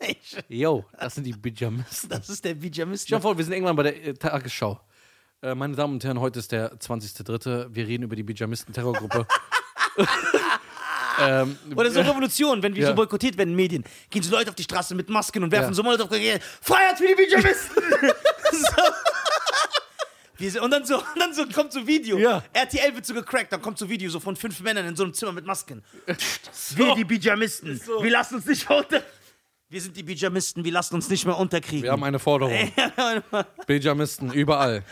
[0.48, 2.08] Yo, das sind die Pyjamisten.
[2.10, 3.10] das ist der Bijamist.
[3.10, 4.80] Dir vor, wir sind irgendwann bei der äh, Tagesschau.
[5.42, 7.68] Äh, meine Damen und Herren, heute ist der 20.03.
[7.74, 9.26] Wir reden über die Pyjamisten-Terrorgruppe.
[11.20, 12.88] ähm, Oder so Revolution, wenn wir Ja.
[12.88, 13.84] so boykottiert werden in Medien.
[14.10, 15.74] Gehen so Leute auf die Straße mit Masken und werfen Ja.
[15.74, 17.82] so Molotow Freiheit für die Bijamisten!
[18.52, 18.82] so.
[20.40, 22.18] Wir sind- Und dann so, und dann so kommt so Video.
[22.18, 22.42] Ja.
[22.52, 25.14] RTL wird so gecrackt, dann kommt so Video so von fünf Männern in so einem
[25.14, 25.84] Zimmer mit Masken.
[26.74, 28.02] Wir die Bijamisten, So.
[28.02, 29.02] wir lassen uns nicht mehr unter...
[29.68, 31.84] Wir sind die Bijamisten, wir lassen uns nicht mehr unterkriegen.
[31.84, 32.72] wir haben eine Forderung.
[33.68, 34.82] Pyjamisten, überall.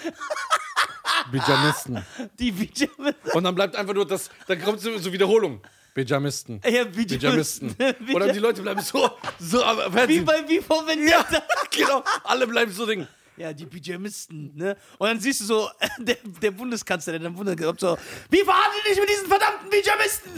[1.33, 2.05] Bijamisten.
[2.39, 3.33] Die Pyjamisten.
[3.35, 5.61] Und dann bleibt einfach nur das, dann kommt so, so Wiederholung.
[5.95, 6.61] Bijamisten.
[6.65, 7.75] Ja, Bijamisten.
[7.75, 8.15] Pyjamisten.
[8.15, 10.25] Oder die Leute bleiben so, so am Wie Fernsehen.
[10.25, 11.43] bei wie vor Vendetta.
[11.77, 13.07] genau, alle bleiben so Ding.
[13.39, 14.77] Ja, die Pyjamisten, ne?
[14.99, 17.97] Und dann siehst du so, der, der Bundeskanzler, der dann wundert, ob so,
[18.31, 20.33] wie verhandle ich mit diesen verdammten Pyjamisten?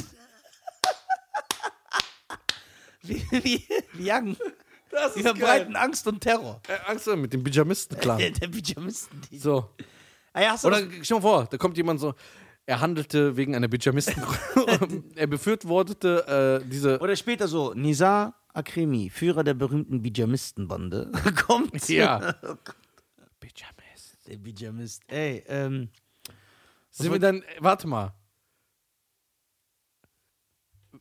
[3.03, 4.37] wie, wie, wie jagen,
[4.91, 6.61] Das die verbreiten Angst und Terror.
[6.69, 8.19] Äh, Angst mit dem Bijamisten, klar.
[8.19, 9.21] Der, der Pyjamisten.
[9.31, 9.71] Die, So.
[10.33, 12.15] ah, ja, Oder stell mal vor, da kommt jemand so,
[12.67, 14.23] er handelte wegen einer Bijamisten.
[15.17, 17.01] er befürwortete äh, diese.
[17.01, 21.11] oder später so, Nizar Akremi, Führer der berühmten Pyjamistenbande,
[21.47, 21.89] kommt.
[21.89, 22.35] Ja.
[24.31, 25.03] Der Pyjamist.
[25.09, 25.89] Ey, ähm,
[26.91, 28.15] Sind wir dann, äh, warte mal.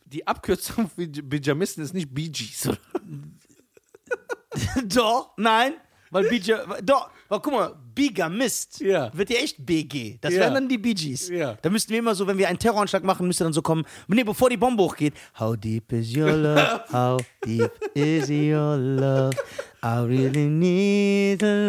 [0.06, 2.78] Die Abkürzung für Bijamisten ist nicht Bee Gees, oder?
[4.86, 5.74] Doch, nein.
[6.12, 9.16] Weil BG, doch, weil guck mal, Bigamist Ja.
[9.16, 10.18] wird ja echt BG.
[10.20, 10.40] Das Ja.
[10.40, 11.30] wären dann die Bee Gees.
[11.30, 11.54] Ja.
[11.62, 14.24] Da müssten wir immer so, wenn wir einen Terroranschlag machen, müsste dann so kommen, nee,
[14.24, 16.84] bevor die Bombe hochgeht, How deep is your love?
[16.92, 19.38] How deep is your love?
[19.84, 21.68] I really need a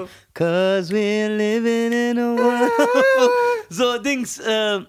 [0.00, 2.70] love, cause we're living in a world.
[3.70, 4.80] so, Dings, äh,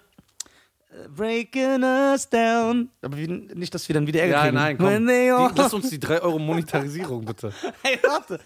[1.16, 2.90] breaking us down.
[3.02, 4.56] Aber wie, nicht, dass wir dann wieder Ärger Ja, kriegen.
[4.56, 5.08] nein, komm.
[5.08, 7.52] Die, lass uns die 3 Euro Monetarisierung, bitte.
[7.84, 8.40] Hey, warte.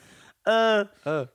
[0.45, 1.27] Äh, Äh,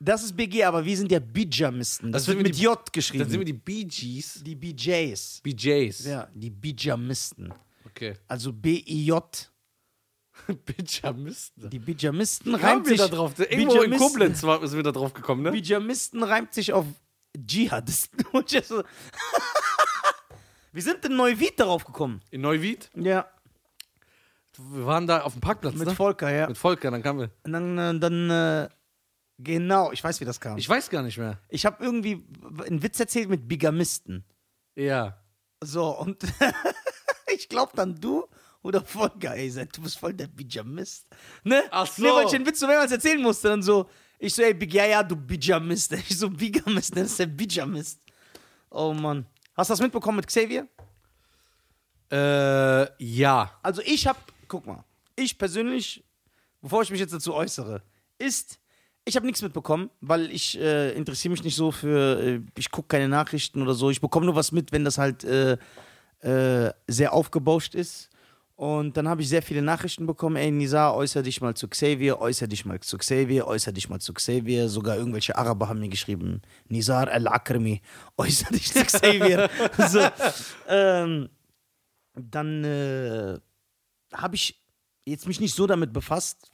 [0.00, 2.12] das ist BG, aber wir sind ja Bijamisten.
[2.12, 3.24] Das, Das wird wir mit die- J geschrieben.
[3.24, 4.42] Dann sind wir die Gees.
[4.44, 5.40] die BJs.
[5.42, 6.04] BJs.
[6.06, 7.52] Ja, die Bijamisten.
[7.84, 8.14] Okay.
[8.28, 9.50] Also B-I-J.
[10.64, 11.70] Bijamisten.
[11.70, 12.98] Die Bijamisten reimt sich.
[12.98, 13.38] da drauf?
[13.38, 15.50] Irgendwo in Bijamisten- Koblenz war, sind wir da drauf gekommen, ne?
[15.52, 16.86] Bijamisten reimt sich auf
[17.36, 18.24] Dschihadisten.
[20.72, 22.20] Wir sind in Neuwied darauf gekommen.
[22.30, 22.90] In Neuwied.
[22.94, 23.26] Ja,
[24.56, 25.94] Wir waren da auf dem Parkplatz, mit ne?
[25.94, 26.46] Volker, ja.
[26.48, 27.30] Mit Volker, dann kamen wir.
[27.44, 28.68] Und dann, äh, dann äh,
[29.38, 30.56] genau, ich weiß, wie das kam.
[30.58, 31.38] Ich, Ich weiß gar nicht mehr.
[31.48, 32.24] ich habe irgendwie
[32.66, 34.24] einen Witz erzählt mit Bigamisten.
[34.74, 35.18] Ja.
[35.62, 36.22] So, und
[37.34, 38.26] ich glaube dann du
[38.62, 41.06] oder Volker, ey, sag, du bist voll der Bijamist.
[41.44, 41.62] Ne?
[41.70, 42.02] Ach so.
[42.02, 44.74] Nee, weil ich den Witz so mehrmals erzählen musste, dann so, ich so, ey, Big,
[44.74, 45.92] ja, ja, du Bijamist.
[46.08, 48.00] Ich so, Bigamist, das ist der Bijamist.
[48.70, 49.26] Oh Mann.
[49.56, 50.66] Hast du das mitbekommen mit Xavier?
[52.10, 53.58] Äh, ja.
[53.62, 54.84] Also ich habe, guck mal,
[55.16, 56.04] ich persönlich,
[56.60, 57.82] bevor ich mich jetzt dazu äußere,
[58.18, 58.58] ist,
[59.04, 62.88] ich habe nichts mitbekommen, weil ich äh, interessiere mich nicht so für, äh, ich gucke
[62.88, 63.90] keine Nachrichten oder so.
[63.90, 65.56] Ich bekomme nur was mit, wenn das halt äh,
[66.20, 68.10] äh, sehr aufgebauscht ist.
[68.58, 70.34] Und dann habe ich sehr viele Nachrichten bekommen.
[70.34, 74.00] Ey, Nisa, äußer dich mal zu Xavier, äußer dich mal zu Xavier, äußer dich mal
[74.00, 74.68] zu Xavier.
[74.68, 77.80] Sogar irgendwelche Araber haben mir geschrieben, Nizar al-Akrami,
[78.16, 79.48] äußer dich zu Xavier.
[79.88, 80.00] so,
[80.66, 81.28] ähm,
[82.16, 83.38] dann äh,
[84.12, 84.60] habe ich
[85.06, 86.50] jetzt mich nicht so damit befasst.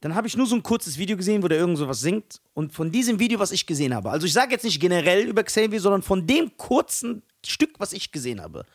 [0.00, 2.40] Dann habe ich nur so ein kurzes Video gesehen, wo der irgend sowas singt.
[2.54, 5.44] Und von diesem Video, was ich gesehen habe, also ich sage jetzt nicht generell über
[5.44, 8.66] Xavier, sondern von dem kurzen Stück, was ich gesehen habe,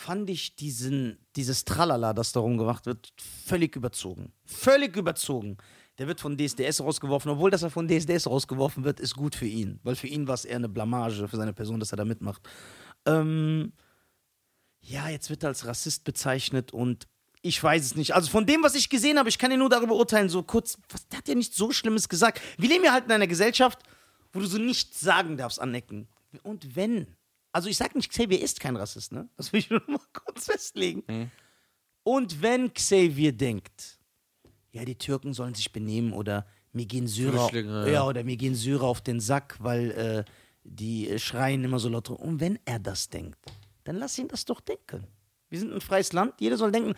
[0.00, 3.12] fand ich diesen, dieses Tralala, das darum gemacht wird,
[3.44, 4.32] völlig überzogen.
[4.46, 5.58] Völlig überzogen.
[5.98, 9.46] Der wird von DSDS rausgeworfen, obwohl, dass er von DSDS rausgeworfen wird, ist gut für
[9.46, 9.78] ihn.
[9.82, 12.40] Weil für ihn war es eher eine Blamage für seine Person, dass er da mitmacht.
[13.04, 13.74] Ähm,
[14.80, 17.06] ja, jetzt wird er als Rassist bezeichnet und
[17.42, 18.14] ich weiß es nicht.
[18.14, 20.78] Also von dem, was ich gesehen habe, ich kann ja nur darüber urteilen, so kurz,
[20.88, 22.40] was, der hat ja nichts so Schlimmes gesagt.
[22.56, 23.80] Wir leben ja halt in einer Gesellschaft,
[24.32, 26.08] wo du so nichts sagen darfst anecken.
[26.42, 27.06] Und wenn,
[27.52, 29.28] also ich sag nicht, Xavier ist kein Rassist, ne?
[29.36, 31.30] Das will ich nur mal kurz festlegen.
[32.02, 33.98] Und wenn Xavier denkt,
[34.72, 37.86] ja, die Türken sollen sich benehmen oder mir gehen Syrer, ja.
[37.86, 38.06] ja.
[38.06, 40.24] oder mir gehen Syrer auf den Sack, weil äh,
[40.62, 42.10] die äh, schreien immer so laut.
[42.10, 42.18] rum.
[42.18, 43.38] Und wenn er das denkt,
[43.84, 45.06] dann lass ihn das doch denken.
[45.48, 46.94] Wir sind ein freies Land, jeder soll denken.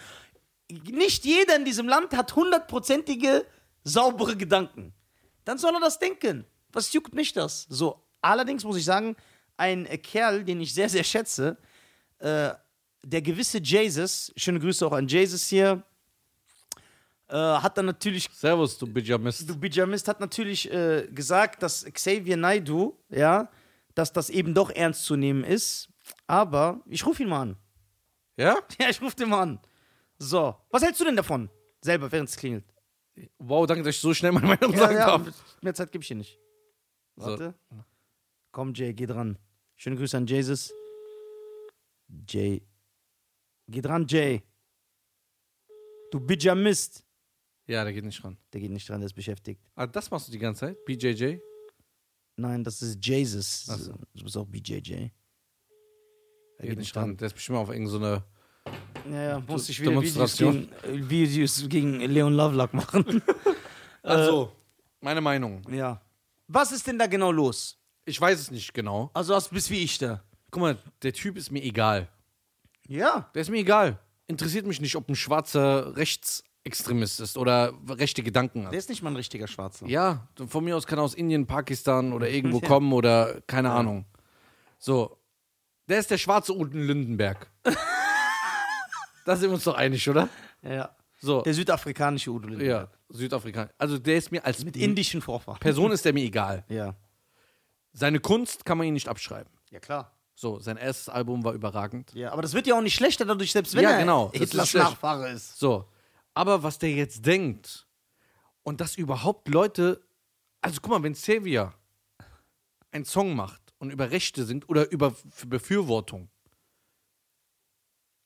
[0.71, 3.47] Nicht jeder in diesem Land hat hundertprozentige
[3.85, 4.93] saubere Gedanken.
[5.45, 6.45] Dann soll er das denken.
[6.73, 7.67] Was juckt mich das?
[7.69, 9.17] So, allerdings muss ich sagen,
[9.57, 11.57] ein Kerl, den ich sehr, sehr schätze,
[12.19, 12.51] äh,
[13.05, 15.83] der gewisse Jesus, schöne Grüße auch an Jesus hier,
[17.29, 19.49] äh, hat dann natürlich Servus, du Bijamist.
[19.49, 23.51] Du Bijamist hat natürlich äh, gesagt, dass Xavier Naidu, ja,
[23.95, 25.89] dass das eben doch ernst zu nehmen ist.
[26.27, 27.57] Aber ich rufe ihn mal an.
[28.37, 28.57] Ja?
[28.81, 29.61] Ja, ich rufe den mal an.
[30.19, 31.51] So, was hältst du denn davon?
[31.81, 32.65] Selber, während es klingelt.
[33.39, 35.23] Wow, danke, dass ich so schnell meine Meinung Ja, sagen ja, darf.
[35.61, 36.39] mehr Zeit gebe ich dir nicht.
[37.17, 37.53] So.
[38.53, 39.39] Komm, Jay, geh dran.
[39.77, 40.73] Schöne Grüße an Jesus.
[42.29, 42.63] Jay.
[43.69, 44.43] Geh dran, Jay.
[46.11, 47.05] Du Bijamist.
[47.67, 48.37] Ja, der geht nicht ran.
[48.53, 49.63] Der geht nicht dran, der ist beschäftigt.
[49.75, 50.85] Ah, das machst du die ganze Zeit?
[50.85, 51.37] BJJ?
[52.37, 53.65] Nein, das ist Jesus.
[53.65, 53.93] So.
[54.15, 55.09] Du bist auch BJJ.
[56.59, 57.17] Der geht nicht ran.
[57.17, 58.23] Der ist bestimmt auf irgendeine
[59.11, 60.69] Ja, ja, muss ich wieder Videos Demonstration.
[60.83, 63.23] gegen, äh, Videos gegen Leon Lovelock machen.
[64.05, 64.51] Also,
[65.01, 65.63] meine Meinung.
[65.73, 66.03] ja.
[66.49, 67.79] Was ist denn da genau los?
[68.05, 69.11] Ich weiß es nicht genau.
[69.15, 70.23] Also hast bist wie ich da.
[70.51, 72.09] Guck mal, der Typ ist mir egal.
[72.87, 73.31] Ja.
[73.35, 73.99] Der ist mir egal.
[74.27, 78.73] Interessiert mich nicht, ob ein schwarzer Rechtsextremist ist oder rechte Gedanken hat.
[78.73, 79.87] Der ist nicht mal ein richtiger Schwarzer.
[79.87, 84.05] Ja, von mir aus kann er aus Indien, Pakistan oder irgendwo kommen oder keine Ahnung.
[84.79, 85.19] So.
[85.89, 87.51] Der ist der schwarze Uden Lindenberg.
[89.25, 90.29] da sind wir uns doch einig, oder?
[90.63, 90.95] Ja.
[91.21, 91.43] So.
[91.43, 92.91] Der südafrikanische Udo Lindenberg.
[92.91, 93.71] Ja, Südafrika.
[93.79, 95.61] Also der ist mir als Mit indischen Vorfahren.
[95.61, 96.65] Person ist der mir egal.
[96.69, 96.95] Ja.
[97.93, 99.53] Seine Kunst kann man ihm nicht abschreiben.
[99.71, 100.17] Ja, klar.
[100.35, 102.13] So, sein erstes Album war überragend.
[102.15, 104.31] Ja, aber das wird ja auch nicht schlechter dadurch, selbst wenn Ja, er genau.
[104.33, 104.85] Hitlers ist schlecht.
[104.87, 105.59] Nachfahre ist.
[105.59, 105.89] So.
[106.35, 107.87] Aber was der jetzt denkt
[108.63, 110.01] und dass überhaupt Leute,
[110.63, 111.75] also guck mal, wenn Xavier
[112.91, 115.15] einen Song macht und über Rechte singt oder über
[115.47, 116.31] Befürwortung.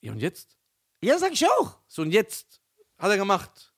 [0.00, 0.56] Ja, und jetzt?
[1.02, 1.78] Ja, sag ich auch.
[1.88, 2.60] So, und jetzt
[2.98, 3.74] hat er gemacht.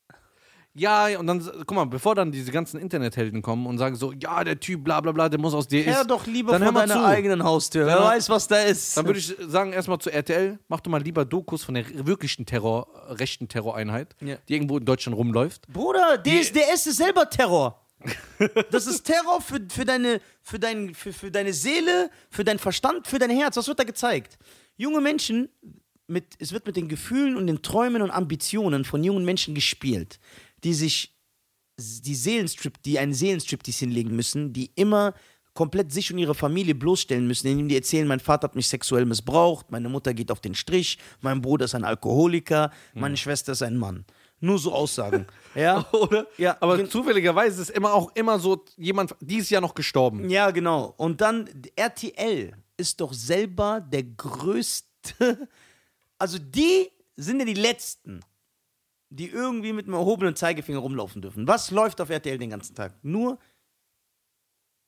[0.78, 4.44] Ja, und dann, guck mal, bevor dann diese ganzen Internethelden kommen und sagen so, ja,
[4.44, 6.10] der Typ, bla bla bla, der muss aus dir Hör ist.
[6.10, 7.06] doch lieber Dann mal deiner zu.
[7.06, 7.86] eigenen Haustür.
[7.86, 8.96] Wer weiß, was da ist.
[8.96, 12.46] Dann würde ich sagen, erstmal zu RTL, mach doch mal lieber Dokus von der wirklichen
[12.46, 14.36] Terror, rechten Terroreinheit, Ja.
[14.48, 15.66] die irgendwo in Deutschland rumläuft.
[15.72, 17.84] Bruder, DSDS ist selber Terror.
[18.70, 23.08] Das ist Terror für, für, deine, für, dein, für, für deine Seele, für dein Verstand,
[23.08, 23.56] für dein Herz.
[23.56, 24.38] Was wird da gezeigt?
[24.76, 25.48] Junge Menschen,
[26.06, 30.20] mit, es wird mit den Gefühlen und den Träumen und Ambitionen von jungen Menschen gespielt,
[30.64, 31.14] die sich
[31.78, 35.14] die Seelenstrip, die einen Seelenstriptease hinlegen müssen, die immer
[35.54, 39.04] komplett sich und ihre Familie bloßstellen müssen, indem die erzählen, mein Vater hat mich sexuell
[39.06, 43.62] missbraucht, meine Mutter geht auf den Strich, mein Bruder ist ein Alkoholiker, meine Schwester ist
[43.62, 44.04] ein Mann.
[44.40, 45.26] Nur so Aussagen.
[45.54, 45.84] Ja?
[45.90, 46.28] Oder?
[46.36, 50.30] Ja, Aber zufälligerweise ist immer auch immer so jemand dieses Jahr noch gestorben.
[50.30, 50.94] Ja, genau.
[50.96, 54.88] Und dann RTL ist doch selber der größte.
[56.20, 58.20] Also die sind ja die letzten,
[59.10, 61.46] die irgendwie mit einem erhobenen Zeigefinger rumlaufen dürfen.
[61.46, 62.94] Was läuft auf RTL den ganzen Tag?
[63.02, 63.38] Nur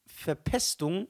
[0.06, 1.09] Verpestung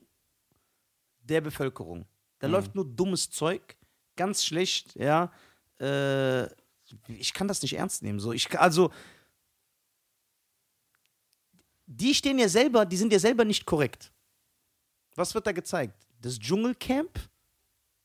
[1.20, 2.06] der Bevölkerung.
[2.38, 3.76] Da läuft nur dummes Zeug,
[4.16, 5.32] ganz schlecht, ja.
[5.78, 6.46] Äh,
[7.08, 8.18] ich kann das nicht ernst nehmen.
[8.18, 8.90] So, ich, also,
[11.86, 14.12] die stehen ja selber, die sind ja selber nicht korrekt.
[15.16, 16.06] Was wird da gezeigt?
[16.20, 17.18] Das Dschungelcamp?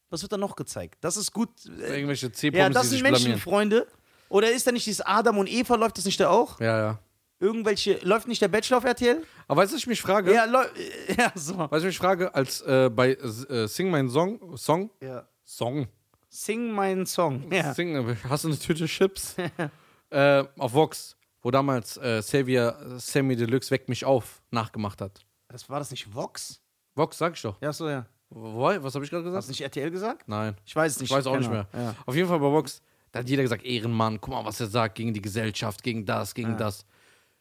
[0.10, 0.98] Was wird da noch gezeigt?
[1.02, 1.50] Das ist gut.
[1.66, 3.88] Äh, Irgendwelche ja, C-Promis, das die sind sich blamieren.
[4.30, 6.60] Oder ist da nicht dieses Adam und Eva, läuft das nicht da auch?
[6.60, 7.00] Ja, ja.
[7.40, 9.24] Irgendwelche, läuft nicht der Bachelor auf RTL?
[9.48, 10.34] Aber weißt du, was ich mich frage?
[10.34, 10.68] Ja, läu-
[11.18, 11.58] ja, so.
[11.58, 15.28] Weißt du, was ich mich frage, als äh, bei äh, Sing mein Song, Song, Ja.
[15.44, 15.88] Song,
[16.30, 17.52] Sing meinen Song.
[17.52, 17.74] Ja.
[17.74, 19.36] Sing, äh, hast du eine Tüte Chips?
[20.10, 25.26] äh, auf Vox, wo damals äh, Xavier äh, Sammy Deluxe Weck mich auf nachgemacht hat.
[25.50, 26.62] Das war das nicht Vox?
[26.96, 27.62] Vox, sag ich doch.
[27.62, 28.06] Ja, so, ja.
[28.30, 29.48] Wo, was habe ich gerade Hast gesagt?
[29.48, 30.28] du nicht RTL gesagt?
[30.28, 30.56] Nein.
[30.66, 31.12] Ich weiß es nicht.
[31.12, 31.68] Ich weiß auch nicht Keine mehr.
[31.74, 31.86] Ahnung.
[31.88, 31.96] Ja.
[32.06, 32.82] Auf jeden Fall bei Vox,
[33.16, 36.34] da hat jeder gesagt, Ehrenmann, guck mal, was er sagt gegen die Gesellschaft, gegen das,
[36.34, 36.86] gegen das.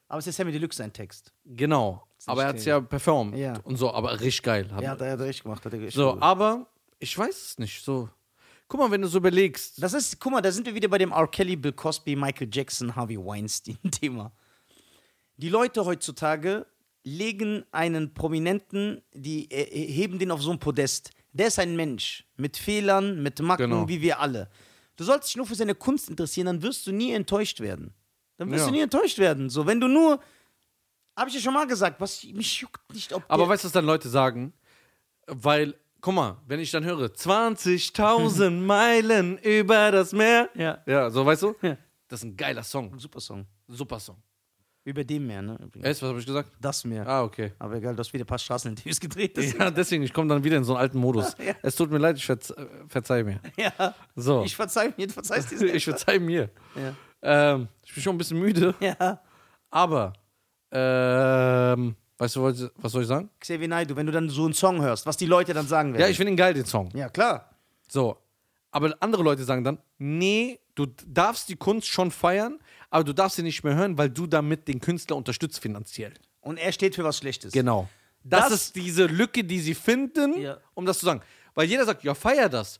[0.06, 1.32] Aber es ist ja Sammy Deluxe sein Text.
[1.44, 2.06] Genau.
[2.26, 3.54] Aber er hat es ja performt Ja.
[3.64, 4.70] und so, aber richtig geil.
[4.70, 5.64] Hat Ja, hat er ja richtig gemacht.
[5.64, 6.22] Hat er richtig so, gut.
[6.22, 6.68] aber
[7.00, 7.82] ich weiß es nicht.
[7.84, 8.08] So,
[8.68, 10.98] guck mal, wenn du so überlegst, Das ist, guck mal, da sind wir wieder bei
[10.98, 11.26] dem R.
[11.26, 14.30] Kelly, Bill Cosby, Michael Jackson, Harvey Weinstein-Thema.
[15.38, 16.66] Die Leute heutzutage
[17.02, 21.10] legen einen Prominenten, die äh, heben den auf so ein Podest.
[21.32, 23.88] Der ist ein Mensch mit Fehlern, mit Macken, Genau.
[23.88, 24.48] wie wir alle.
[24.96, 27.92] Du sollst dich nur für seine Kunst interessieren, dann wirst du nie enttäuscht werden.
[28.36, 28.66] Dann wirst Ja.
[28.70, 29.50] du nie enttäuscht werden.
[29.50, 30.20] So, wenn du nur,
[31.16, 33.72] habe ich ja schon mal gesagt, was mich juckt nicht, ob aber weißt du, was
[33.72, 34.52] dann Leute sagen?
[35.26, 40.50] Weil, guck mal, wenn ich dann höre, 20.000 Meilen über das Meer.
[40.54, 40.82] Ja.
[40.86, 41.54] Ja, so, weißt du?
[41.62, 41.76] Ja.
[42.08, 42.98] Das ist ein geiler Song.
[42.98, 43.46] super Song.
[43.68, 44.16] Super Song.
[44.86, 45.54] Über dem Meer, ne?
[45.62, 45.86] übrigens.
[45.88, 46.50] Echt, was habe ich gesagt?
[46.60, 47.06] Das Meer.
[47.08, 47.52] Ah, okay.
[47.58, 49.34] Aber egal, du hast wieder ein paar Straßeninterviews gedreht.
[49.36, 51.34] deswegen- Ja, deswegen, ich komme dann wieder in so einen alten Modus.
[51.44, 51.54] Ja.
[51.62, 52.54] Es tut mir leid, ich verze
[52.88, 53.40] verzeih mir.
[53.56, 53.94] Ja.
[54.14, 54.44] So.
[54.44, 56.50] Ich verzeih mir, du verzeihst dir Ich verzeih mir.
[56.76, 56.94] Ja.
[57.54, 59.20] Ähm, ich bin schon ein bisschen müde, ja.
[59.70, 60.12] aber
[60.70, 63.30] ähm, weißt du, was, was soll ich sagen?
[63.40, 66.02] Xavier Naidoo, wenn du dann so einen Song hörst, was die Leute dann sagen werden.
[66.02, 66.90] Ja, ich finde ihn geil, den Song.
[66.94, 67.48] Ja, klar.
[67.88, 68.18] So.
[68.70, 72.58] Aber andere Leute sagen dann, nee, du darfst die Kunst schon feiern,
[72.94, 76.14] aber du darfst sie nicht mehr hören, weil du damit den Künstler unterstützt finanziell.
[76.40, 77.52] Und er steht für was Schlechtes.
[77.52, 77.88] Genau.
[78.22, 80.58] Das, Das- ist diese Lücke, die sie finden, Ja.
[80.74, 81.20] um das zu sagen.
[81.54, 82.78] Weil jeder sagt, ja, feier das.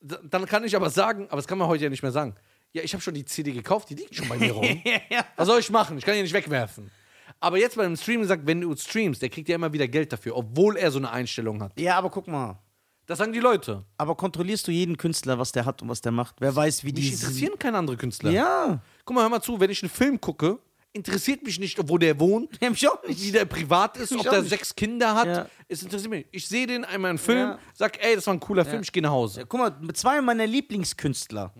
[0.00, 2.34] D dann kann ich aber sagen, aber das kann man heute ja nicht mehr sagen.
[2.72, 4.64] Ja, ich habe schon die CD gekauft, die liegt schon bei mir rum.
[5.08, 5.24] ja.
[5.36, 5.96] Was soll ich machen?
[5.98, 6.90] Ich kann die nicht wegwerfen.
[7.38, 10.12] Aber jetzt bei einem Stream gesagt, wenn du streamst, der kriegt ja immer wieder Geld
[10.12, 11.78] dafür, obwohl er so eine Einstellung hat.
[11.78, 12.58] ja, aber guck mal.
[13.06, 13.84] Das sagen die Leute.
[13.98, 16.36] Aber kontrollierst du jeden Künstler, was der hat und was der macht?
[16.40, 17.02] Wer weiß, wie die.
[17.02, 18.30] Mich interessieren keine andere Künstler.
[18.30, 18.80] Ja.
[19.04, 20.58] Guck mal, hör mal zu, wenn ich einen Film gucke,
[20.94, 23.20] interessiert mich nicht, wo der wohnt, Ja, mich auch nicht.
[23.22, 24.48] wie der privat ist, Mich ob der nicht.
[24.48, 25.26] sechs Kinder hat.
[25.26, 25.48] Ja.
[25.68, 26.26] Es interessiert mich.
[26.30, 27.58] Ich sehe den einmal einen Film, Ja.
[27.74, 29.40] sag, ey, das war ein cooler Film, ich gehe nach Hause.
[29.40, 31.52] Ja, guck mal, mit zwei meiner Lieblingskünstler.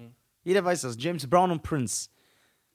[0.45, 0.97] Jeder weiß das.
[0.99, 2.09] James Brown und Prince.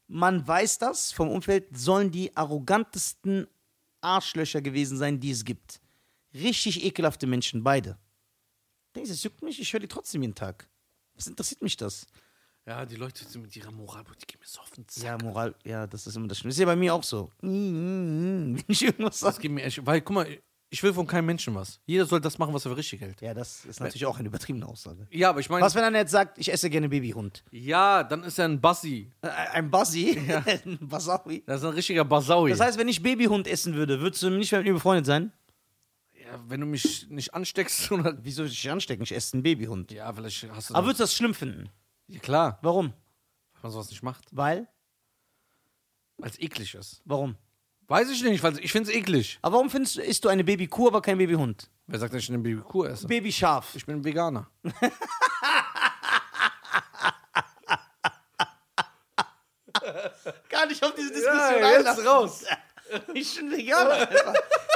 [0.07, 3.47] Man weiß das vom Umfeld, sollen die arrogantesten
[4.01, 5.79] Arschlöcher gewesen sein, die es gibt.
[6.33, 7.97] Richtig ekelhafte Menschen, beide.
[8.95, 9.59] Denkst du, es juckt mich?
[9.59, 10.67] Ich höre die trotzdem jeden Tag.
[11.15, 12.05] Was interessiert mich das?
[12.65, 15.03] Ja, die Leute sind mit ihrer Moral, die gehen mir so auf den Sack.
[15.03, 16.51] Ja, Moral, ja, das ist immer das Schlimme.
[16.51, 17.31] Ist ja bei mir auch so.
[17.41, 19.41] Wenn ich irgendwas Das sage.
[19.43, 20.27] geht mir echt, weil, guck mal,
[20.71, 21.79] ich will von keinem Menschen was.
[21.87, 23.21] Jeder soll das machen, was er für richtig hält.
[23.21, 25.07] Ja, das ist natürlich auch eine übertriebene Aussage.
[25.09, 27.43] Ja, aber ich meine, Was, wenn einer jetzt sagt, ich esse gerne Babyhund?
[27.49, 29.11] ja, dann ist er ein Bassi.
[29.21, 30.19] Äh, Ein Bassi?
[30.45, 31.43] ein Basawi?
[31.47, 32.51] Das ist ein richtiger Basaui.
[32.51, 35.31] Das heißt, wenn ich Babyhund essen würde, würdest du nicht mehr mit mir befreundet sein?
[36.29, 38.17] Ja, wenn du mich nicht ansteckst, oder.
[38.23, 39.03] Wieso soll ich dich anstecken?
[39.03, 39.91] Ich esse einen Babyhund.
[39.91, 40.75] Ja, vielleicht hast du.
[40.75, 41.69] Aber würdest du das schlimm finden?
[42.07, 42.93] ja, klar, Warum?
[43.53, 44.25] wenn man sowas nicht macht.
[44.31, 44.67] Weil?
[46.17, 47.01] Weil es eklig ist.
[47.05, 47.35] Warum?
[47.87, 49.39] Weiß ich nicht, weil ich finde es eklig.
[49.41, 51.69] Aber warum findest du, isst du eine Babykuh, aber kein Babyhund?
[51.87, 53.07] Wer sagt, dass ich eine Babykuh esse?
[53.07, 53.75] Babyschaf.
[53.75, 54.47] ich bin Veganer.
[60.49, 62.43] Gar nicht auf diese raus.
[63.13, 64.09] Ich bin Veganer.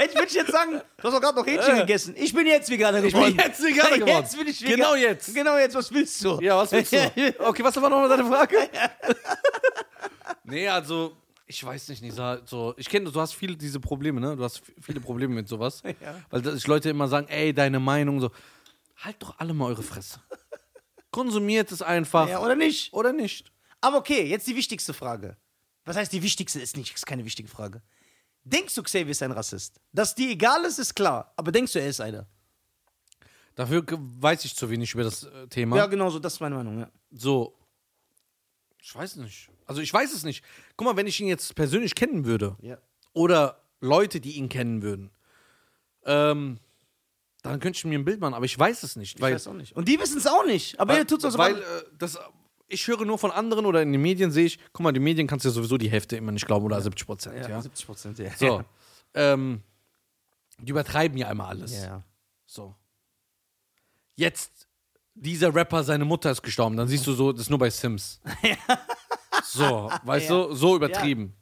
[0.03, 2.15] Ich jetzt sagen, du hast doch gerade noch Hähnchen gegessen.
[2.17, 3.35] Ich bin jetzt Veganer Ich geworden.
[3.35, 4.21] bin jetzt Veganer geworden.
[4.23, 4.75] Jetzt bin ich Veganer.
[4.75, 5.33] Genau jetzt.
[5.35, 6.39] Genau jetzt, was willst du?
[6.41, 6.97] Ja, was willst du?
[7.39, 8.57] Okay, was war nochmal deine Frage?
[10.43, 14.35] nee, also, ich weiß nicht, Nisa, so, ich kenne, du hast viele diese Probleme, ne?
[14.35, 15.81] Du hast viele Probleme mit sowas.
[16.01, 16.15] Ja.
[16.29, 18.31] Weil das, Leute immer sagen, ey, deine Meinung, so.
[18.97, 20.19] Halt doch alle mal eure Fresse.
[21.11, 22.27] Konsumiert es einfach.
[22.27, 22.91] Ja, oder nicht?
[22.93, 23.51] Oder nicht.
[23.81, 25.37] Aber okay, jetzt die wichtigste Frage.
[25.85, 26.61] Was heißt die wichtigste?
[26.61, 27.81] Ist nicht, ist keine wichtige Frage.
[28.45, 29.79] Denkst du, Xavier ist ein Rassist?
[29.93, 31.33] Dass dir egal ist, ist klar.
[31.37, 32.27] Aber denkst du, er ist einer?
[33.55, 35.77] Dafür weiß ich zu wenig über das äh, Thema.
[35.77, 36.89] Ja, genau so, das ist meine Meinung, ja.
[37.11, 37.55] So.
[38.81, 39.49] Ich weiß nicht.
[39.65, 40.43] Also, ich weiß es nicht.
[40.75, 42.77] Guck mal, wenn ich ihn jetzt persönlich kennen würde, Ja.
[43.13, 45.11] oder Leute, die ihn kennen würden,
[46.05, 46.59] ähm,
[47.43, 49.15] dann könnte ich mir ein Bild machen, aber ich weiß es nicht.
[49.15, 49.75] Ich weil, weiß auch nicht.
[49.75, 50.79] Und die wissen es auch nicht.
[50.79, 51.63] Aber ihr tut so, weil äh,
[51.97, 52.17] das,
[52.73, 55.27] ich höre nur von anderen oder in den Medien sehe ich, guck mal, die Medien
[55.27, 57.35] kannst du ja sowieso die Hälfte immer nicht glauben oder 70 Prozent.
[57.37, 58.29] Ja, ja, 70 Prozent, ja.
[58.35, 58.63] So.
[59.13, 59.61] ähm,
[60.59, 61.73] die übertreiben ja immer alles.
[61.73, 62.03] Ja, ja.
[62.45, 62.75] So.
[64.15, 64.67] Jetzt,
[65.15, 68.19] dieser Rapper, seine Mutter ist gestorben, dann siehst du so, das ist nur bei Sims.
[69.45, 70.45] So, weißt Ja.
[70.47, 71.35] du, so übertrieben.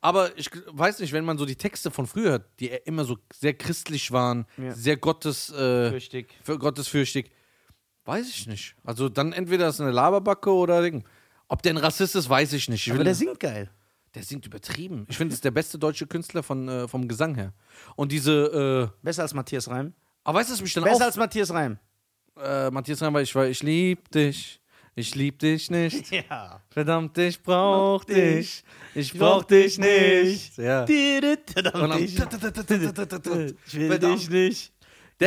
[0.00, 3.18] Aber ich weiß nicht, wenn man so die Texte von früher hört, die immer so
[3.32, 4.72] sehr christlich waren, Ja.
[4.74, 5.98] sehr Gottes, äh,
[6.42, 7.30] für gottesfürchtig,
[8.04, 8.74] weiß ich nicht.
[8.84, 11.04] Also dann entweder ist eine Laberbacke oder Ding.
[11.48, 12.86] Ob der ein Rassist ist, weiß ich nicht.
[12.86, 13.70] Ich Aber der singt geil.
[14.14, 15.06] der singt übertrieben.
[15.08, 17.52] Ich finde, das ist der beste deutsche Künstler von, äh, vom Gesang her.
[17.96, 19.92] Und diese, äh, Besser als Matthias Reim.
[20.22, 21.02] aber weißt du, was mich dann Besser auf...
[21.02, 21.78] als Matthias Reim.
[22.42, 24.60] Äh, Matthias Reim, ich war, ich lieb dich,
[24.96, 26.10] ich lieb dich nicht.
[26.30, 26.60] Ja.
[26.70, 28.64] Verdammt, ich brauch dich,
[28.94, 30.56] ich brauch dich nicht.
[30.56, 30.86] Ja.
[30.86, 32.18] Verdammt, ich,
[33.74, 34.72] will dich nicht.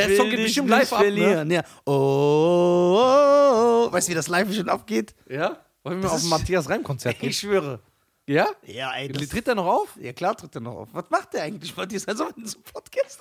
[0.06, 1.04] Der Song geht bestimmt live ab, ne?
[1.06, 1.50] verlieren.
[1.50, 1.62] Ja.
[1.84, 3.92] Oh, oh, oh, oh.
[3.92, 5.14] Weißt du, wie das live schon abgeht?
[5.28, 5.58] Ja?
[5.82, 7.30] Wollen wir Das auf ein Matthias Reim-Konzert gehen?
[7.30, 7.80] Ich schwöre.
[8.26, 8.48] Ja?
[8.66, 9.08] Ja, ey.
[9.10, 9.96] Tritt er noch auf?
[10.00, 10.88] ja, klar tritt er noch auf.
[10.92, 11.74] Was macht der eigentlich?
[11.76, 12.06] Matthias?
[12.06, 13.20] Also in so einem Podcast.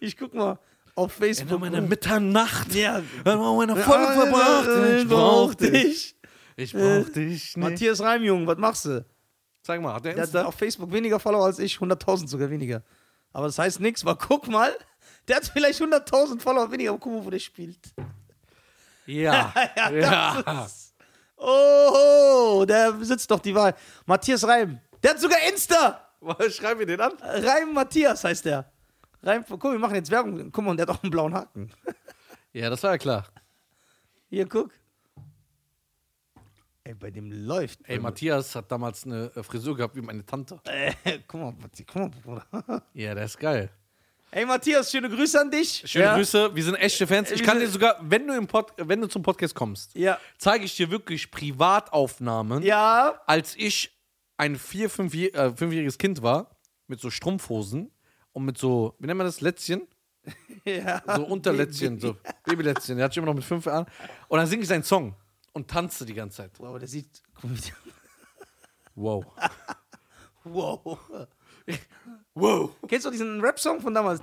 [0.00, 0.58] ich guck mal
[0.94, 1.60] auf Facebook.
[1.60, 2.72] meine Mitternacht.
[2.74, 3.02] ja.
[3.24, 4.68] Wir haben eine Ja, Folge verbracht.
[4.68, 6.16] äh, Ich brauch dich.
[6.56, 7.56] Ich brauch dich nicht.
[7.58, 9.04] Matthias Reim, Junge, was machst du?
[9.62, 12.82] Sag mal, hat der Der hat auf Facebook weniger Follower als ich, 100.000 sogar weniger.
[13.36, 14.74] Aber das heißt nichts, weil guck mal,
[15.28, 17.78] der hat vielleicht 100.000 Follower weniger, aber guck mal, wo der spielt.
[19.04, 19.52] Ja.
[19.76, 20.64] Ja, ja.
[20.64, 20.94] ist-
[21.36, 23.74] Oh, der besitzt doch die Wahl.
[24.06, 24.80] Matthias Reim.
[25.02, 26.00] Der hat sogar Insta.
[26.48, 27.12] Schreib mir den an.
[27.20, 28.72] Reim Matthias heißt der.
[29.22, 30.50] Reim, guck, wir machen jetzt Werbung.
[30.50, 31.70] Guck mal, und der hat auch einen blauen Haken.
[32.54, 33.26] Ja, das war ja klar.
[34.30, 34.70] Hier, guck.
[36.86, 37.80] Ey, bei dem läuft.
[37.88, 40.60] Ey, Matthias hat damals eine äh, Frisur gehabt wie meine Tante.
[40.66, 40.92] Äh,
[41.26, 42.82] guck mal, Matthias, guck mal, Bruder.
[42.94, 43.70] Ja, der ist geil.
[44.30, 45.82] Ey, Matthias, schöne Grüße an dich.
[45.84, 46.14] Schöne ja.
[46.16, 47.32] Grüße, wir sind echte Fans.
[47.32, 50.20] Ich Wir kann dir sogar, wenn du, im Pod, wenn du zum Podcast kommst, Ja.
[50.38, 53.20] zeige ich dir wirklich Privataufnahmen, Ja.
[53.26, 53.90] als ich
[54.36, 57.90] ein vier, fünf, äh, fünfjähriges Kind war, mit so Strumpfhosen
[58.32, 59.88] und mit so, wie nennt man das, Lätzchen?
[60.64, 61.02] Ja.
[61.16, 62.96] So Unterlätzchen, so Babylätzchen.
[62.96, 63.86] Der hatte ich immer noch mit fünf Jahren.
[64.28, 65.14] Und dann singe ich seinen Song
[65.56, 66.50] und tanze die ganze Zeit.
[66.58, 67.22] Wow, der sieht.
[68.94, 69.24] Wow.
[70.44, 70.98] Wow.
[72.34, 72.70] Wow.
[72.86, 74.20] Kennst du diesen Rap-Song von damals?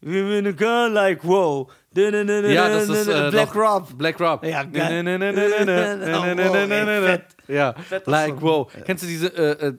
[0.00, 1.70] Win a girl like wow.
[1.94, 3.96] Ja, das ist äh, Black Rob.
[3.96, 4.44] Black Rob.
[4.44, 5.06] Ja, geil.
[7.48, 7.86] Ja, Fett.
[7.88, 8.42] Fetter like Song.
[8.42, 8.70] wow.
[8.84, 9.78] Kennst du diese äh, äh,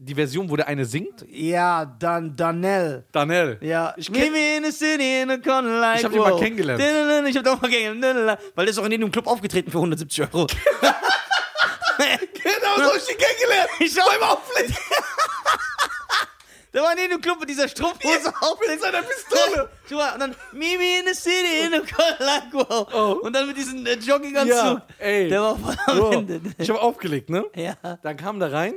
[0.00, 1.24] die Version, wo der eine singt?
[1.28, 3.04] Ja, dann Danell.
[3.10, 3.58] Daniel.
[3.60, 6.80] Ja, Ich kenn- in the city in a corner like Ich hab den mal kennengelernt.
[7.28, 8.40] Ich hab den auch mal kennengelernt.
[8.54, 10.46] Weil der ist auch in jedem Club aufgetreten für 170 Euro.
[11.98, 13.70] Genau so hab ich ihn kennengelernt.
[13.80, 14.72] Ich schau beim Auftritt.
[16.72, 18.58] Der war in jedem Club mit dieser Strumpfhose auf.
[18.60, 19.68] Mit seiner Pistole.
[19.88, 21.82] Schau mal, und dann me in the city in a
[22.52, 22.86] wow.
[22.92, 23.18] Oh.
[23.26, 24.54] Und dann mit diesem äh, Jogginganzug.
[24.54, 25.28] Ja, ey.
[25.28, 26.40] Der war voll am Ende.
[26.58, 27.46] ich habe aufgelegt, ne?
[27.56, 27.74] Ja.
[28.02, 28.74] Dann kam der rein.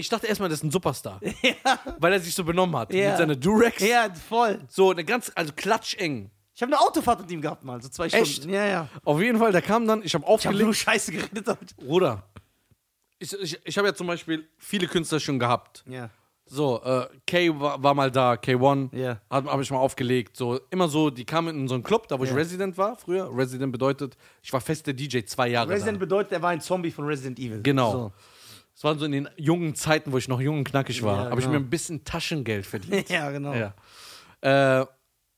[0.00, 1.20] Ich dachte erstmal, das ist ein Superstar.
[1.98, 2.92] Weil er sich so benommen hat.
[2.92, 3.10] Ja.
[3.10, 3.82] Mit seiner Durex.
[3.86, 4.60] Ja, voll.
[4.68, 6.30] So eine ganz, also klatscheng.
[6.54, 8.32] Ich habe eine Autofahrt mit ihm gehabt mal, so zwei Echt?
[8.34, 8.52] Stunden.
[8.52, 8.88] Ja, ja.
[9.04, 10.62] Auf jeden Fall, der kam dann, ich habe Ich habe aufgelegt.
[10.64, 11.74] nur Scheiße geredet heute.
[11.76, 12.22] Bruder.
[13.18, 15.84] Ich, ich, ich habe ja zum Beispiel viele Künstler schon gehabt.
[15.86, 16.10] Ja.
[16.46, 19.20] So, äh, K war, war mal da, K1, Ja.
[19.30, 20.36] habe hab ich mal aufgelegt.
[20.36, 22.36] So, immer so, die kamen in so einen Club, da wo ich Ja.
[22.36, 23.30] Resident war früher.
[23.32, 26.00] Resident bedeutet, ich war fester DJ zwei Jahre Resident da.
[26.00, 27.62] bedeutet, er war ein Zombie von Resident Evil.
[27.62, 27.92] Genau.
[27.92, 28.12] So.
[28.80, 31.24] Das waren so in den jungen Zeiten, wo ich noch jung und knackig war.
[31.24, 31.58] Ja, habe ich genau.
[31.58, 33.08] mir ein bisschen Taschengeld verdient.
[33.10, 33.52] ja, genau.
[33.52, 33.74] ja.
[34.40, 34.86] Äh,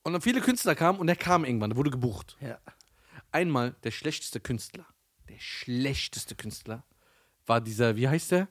[0.05, 2.37] und dann viele Künstler kamen und der kam irgendwann, der wurde gebucht.
[2.41, 2.57] Ja.
[3.33, 4.87] Einmal der schlechteste Künstler,
[5.29, 6.85] der schlechteste Künstler
[7.45, 8.47] war dieser, wie heißt der?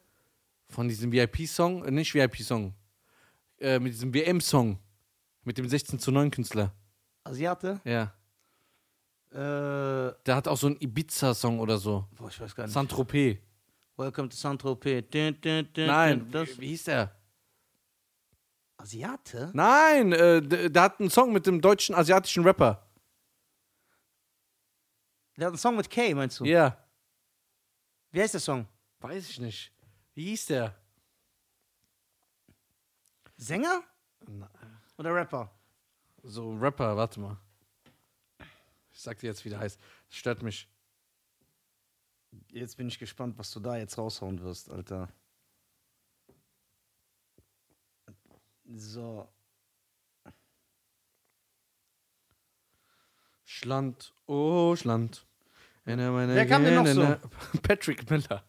[0.68, 2.74] Von diesem VIP-Song, äh, nicht VIP-Song,
[3.60, 4.78] äh, mit diesem WM-Song,
[5.46, 6.74] mit dem 16 zu 9 Künstler.
[7.24, 7.80] Asiate?
[7.86, 8.14] Ja.
[9.32, 12.10] Äh, Der hat auch so einen Ibiza-Song oder so.
[12.18, 12.74] boah, ich weiß gar nicht.
[12.74, 13.38] Saint-Tropez.
[14.02, 15.14] Welcome to Saint-Tropez.
[15.76, 16.60] Nein, Das.
[16.60, 17.16] wie, hieß der?
[18.78, 19.52] Asiate?
[19.54, 22.84] Nein, äh, der, hat einen Song mit dem deutschen asiatischen Rapper.
[25.38, 26.46] Der hat einen Song mit K, meinst du?
[26.46, 26.84] Ja.
[28.10, 28.68] Wie heißt der Song?
[29.02, 29.72] Weiß ich nicht.
[30.16, 30.76] Wie hieß der?
[33.38, 33.84] Sänger?
[34.28, 34.50] Na,
[34.98, 35.52] Oder Rapper?
[36.24, 37.38] So Rapper, warte mal.
[38.92, 39.80] Ich sag dir jetzt, wie der heißt.
[40.08, 40.68] Das stört mich.
[42.50, 45.10] Jetzt bin ich gespannt, was du da jetzt raushauen wirst, Alter.
[48.74, 49.28] So.
[53.44, 55.26] Schland, oh Schland.
[55.84, 57.18] Wer kam denn noch so?
[57.64, 58.44] Patrick Miller.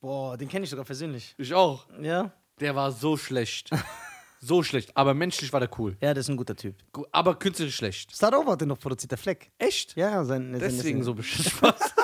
[0.00, 1.34] Boah, den kenne ich sogar persönlich.
[1.38, 1.86] Ich auch.
[2.00, 2.32] Ja?
[2.58, 3.70] Der war so schlecht.
[4.40, 4.96] so schlecht.
[4.96, 5.96] Aber menschlich war der cool.
[6.00, 6.76] Ja, das ist ein guter Typ.
[7.12, 8.14] Aber künstlerisch schlecht.
[8.14, 9.52] Start Over hat den noch produziert, der Fleck.
[9.58, 9.96] Echt?
[9.96, 10.52] Ja, sein.
[10.52, 11.52] sein Deswegen so beschissen.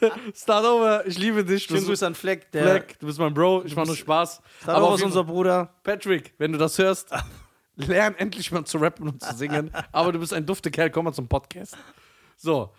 [0.34, 1.66] Start over, ich liebe dich.
[1.66, 2.50] Du Schönen bist, Grüße an Fleck.
[2.52, 4.40] Der Fleck, du bist mein Bro, ich mach nur Spaß.
[4.62, 5.74] Start Aber Over ist unser Bruder.
[5.82, 7.10] Patrick, wenn du das hörst,
[7.76, 9.70] lern endlich mal zu rappen und zu singen.
[9.92, 11.76] Aber du bist ein dufter Kerl, komm mal zum Podcast.
[12.36, 12.72] So.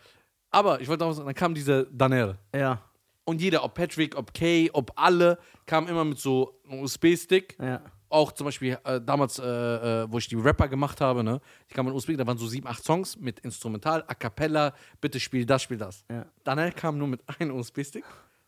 [0.49, 2.37] Aber ich wollte auch sagen, dann kam dieser Daniel.
[2.53, 2.81] Ja.
[3.23, 7.55] Und jeder, ob Patrick, ob Kay, ob alle, kam immer mit so einem USB-Stick.
[7.59, 7.81] Ja.
[8.11, 11.39] Auch zum Beispiel äh, damals, äh, äh, wo ich die Rapper gemacht habe, ne?
[11.67, 15.19] Ich kam mit USB, da waren so sieben, acht Songs mit Instrumental, A Cappella, bitte
[15.19, 16.03] spiel das, spiel das.
[16.11, 16.25] Ja.
[16.43, 18.03] Daniel kam nur mit einem USB-Stick,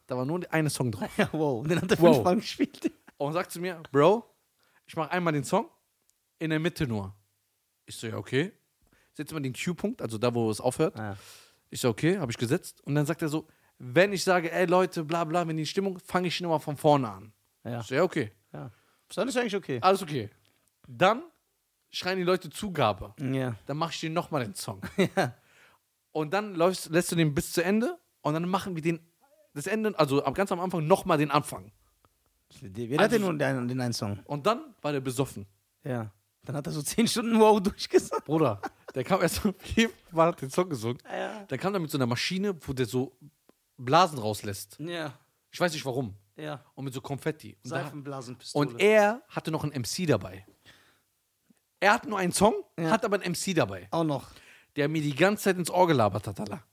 [0.07, 1.09] da war nur der eine Song drauf.
[1.17, 1.65] Ja, wow.
[1.65, 2.15] Den hat er Wow.
[2.15, 2.91] fünfmal gespielt.
[3.17, 4.25] Und sagt zu mir, Bro,
[4.85, 5.69] ich mach einmal den Song,
[6.39, 7.15] in der Mitte nur.
[7.85, 8.51] Ich so, ja, okay.
[9.13, 10.97] Setz mal den Q-Punkt, also da, wo es aufhört.
[10.97, 11.15] Ja.
[11.69, 12.81] Ich so, okay, habe ich gesetzt.
[12.85, 13.47] Und dann sagt er so,
[13.77, 17.09] wenn ich sage, ey Leute, bla bla, wenn die Stimmung, fange ich nochmal von vorne
[17.09, 17.31] an.
[17.63, 17.79] Ja.
[17.79, 18.31] Ich so, ja, okay.
[19.15, 19.79] Dann ist eigentlich okay.
[19.81, 20.29] Alles okay.
[20.87, 21.23] Dann
[21.91, 23.13] schreien die Leute Zugabe.
[23.19, 23.55] Ja.
[23.65, 24.81] Dann mach ich dir nochmal den Song.
[25.15, 25.35] Ja.
[26.11, 28.99] Und dann läufst, lässt du den bis zu Ende und dann machen wir den,
[29.55, 31.71] das Ende, also ganz am Anfang nochmal den Anfang.
[32.61, 34.19] Wer hat denn nur den, den einen Song?
[34.25, 35.47] Und dann war der besoffen.
[35.83, 36.11] Ja.
[36.45, 38.25] Dann hat er so zehn Stunden Wow durchgesagt.
[38.25, 38.61] Bruder,
[38.93, 39.41] der kam erst
[40.11, 40.99] mal, hat den Song gesungen.
[41.11, 41.45] Ja.
[41.45, 43.17] Der kam dann mit so einer Maschine, wo der so
[43.77, 44.79] Blasen rauslässt.
[44.79, 45.17] Ja.
[45.51, 46.15] Ich weiß nicht warum.
[46.35, 46.63] Ja.
[46.75, 47.55] Und mit so Konfetti.
[47.63, 48.69] Und, Seifenblasenpistole.
[48.69, 50.45] und er hatte noch einen MC dabei.
[51.79, 52.89] Er hat nur einen Song, Ja.
[52.91, 53.87] hat aber einen MC dabei.
[53.91, 54.29] Auch noch.
[54.75, 56.63] der mir die ganze Zeit ins Ohr gelabert hat, Alter.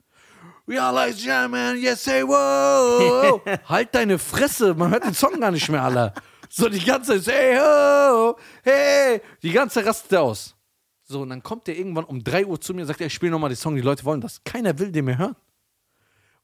[0.66, 3.40] Ja, ladies and gentlemen, yes, say wow.
[3.68, 6.14] halt deine Fresse, man hört den Song gar nicht mehr, Alter.
[6.48, 9.20] So die ganze Zeit, say ho, hey.
[9.42, 10.56] Die ganze Zeit rastet er aus.
[11.02, 13.14] So, und dann kommt der irgendwann um 3 Uhr zu mir und sagt, er, ich
[13.14, 14.42] spiele nochmal den Song, die Leute wollen das.
[14.44, 15.36] Keiner will den mehr hören.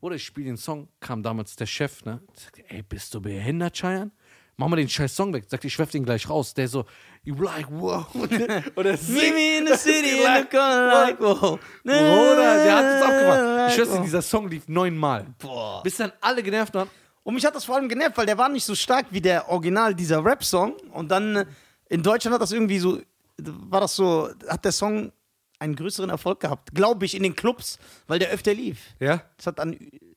[0.07, 2.21] Oder ich spiele den Song, kam damals der Chef, ne?
[2.33, 4.13] Sagt, ey, bist du behindert, Cheyenne?
[4.57, 5.47] Mach mal den scheiß Song weg.
[5.49, 6.55] Sagt, ich werf den gleich raus.
[6.55, 6.85] Der so,
[7.25, 8.07] you like, wow.
[8.15, 9.19] Er singt.
[9.19, 11.59] Meet me in the city in the corner like wow.
[11.83, 13.69] Bruder, der hat es abgemacht.
[13.69, 15.27] Ich schwör's dir, dieser Song lief neunmal.
[15.41, 15.83] Boah.
[15.83, 16.89] Bis dann alle genervt waren.
[17.25, 19.49] Und mich hat das vor allem genervt, weil der war nicht so stark wie der
[19.49, 20.75] Original, dieser Rap-Song.
[20.93, 21.47] Und dann äh,
[21.89, 23.01] in Deutschland hat das irgendwie so,
[23.39, 25.11] war das so, hat der Song
[25.59, 28.79] einen größeren Erfolg gehabt, glaube ich, in den Clubs, weil der öfter lief.
[29.01, 29.23] Ja?
[29.37, 29.77] Das hat, an,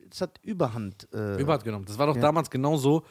[0.09, 1.07] das hat Überhand.
[1.13, 1.85] Äh, Überhand genommen.
[1.85, 3.03] Das war doch damals genauso,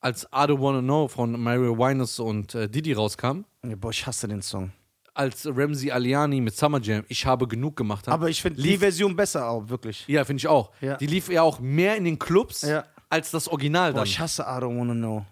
[0.00, 3.44] als I Don't Wanna Know von Mario Winans und äh, Didi rauskam.
[3.66, 4.72] ja, boah, ich hasse den Song.
[5.14, 8.12] Als Ramsey Aliani mit Summer Jam Ich habe genug gemacht hat.
[8.12, 10.06] Aber ich finde die Version besser auch, wirklich.
[10.08, 10.72] Ja, finde ich auch.
[10.82, 10.98] Ja.
[10.98, 12.84] Die lief ja auch mehr in den Clubs Ja.
[13.08, 14.06] als das Original Boah, dann.
[14.06, 15.24] ich hasse I Don't Wanna Know.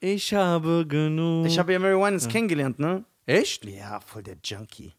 [0.00, 1.46] Ich habe genug.
[1.46, 3.04] Ich habe ja Mary Winans kennengelernt, ne?
[3.26, 3.64] Echt?
[3.66, 4.92] Ja, voll der Junkie.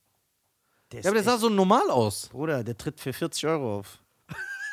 [0.91, 2.29] Der Ja, aber der sah so normal aus.
[2.29, 3.99] Bruder, der tritt für 40 Euro auf.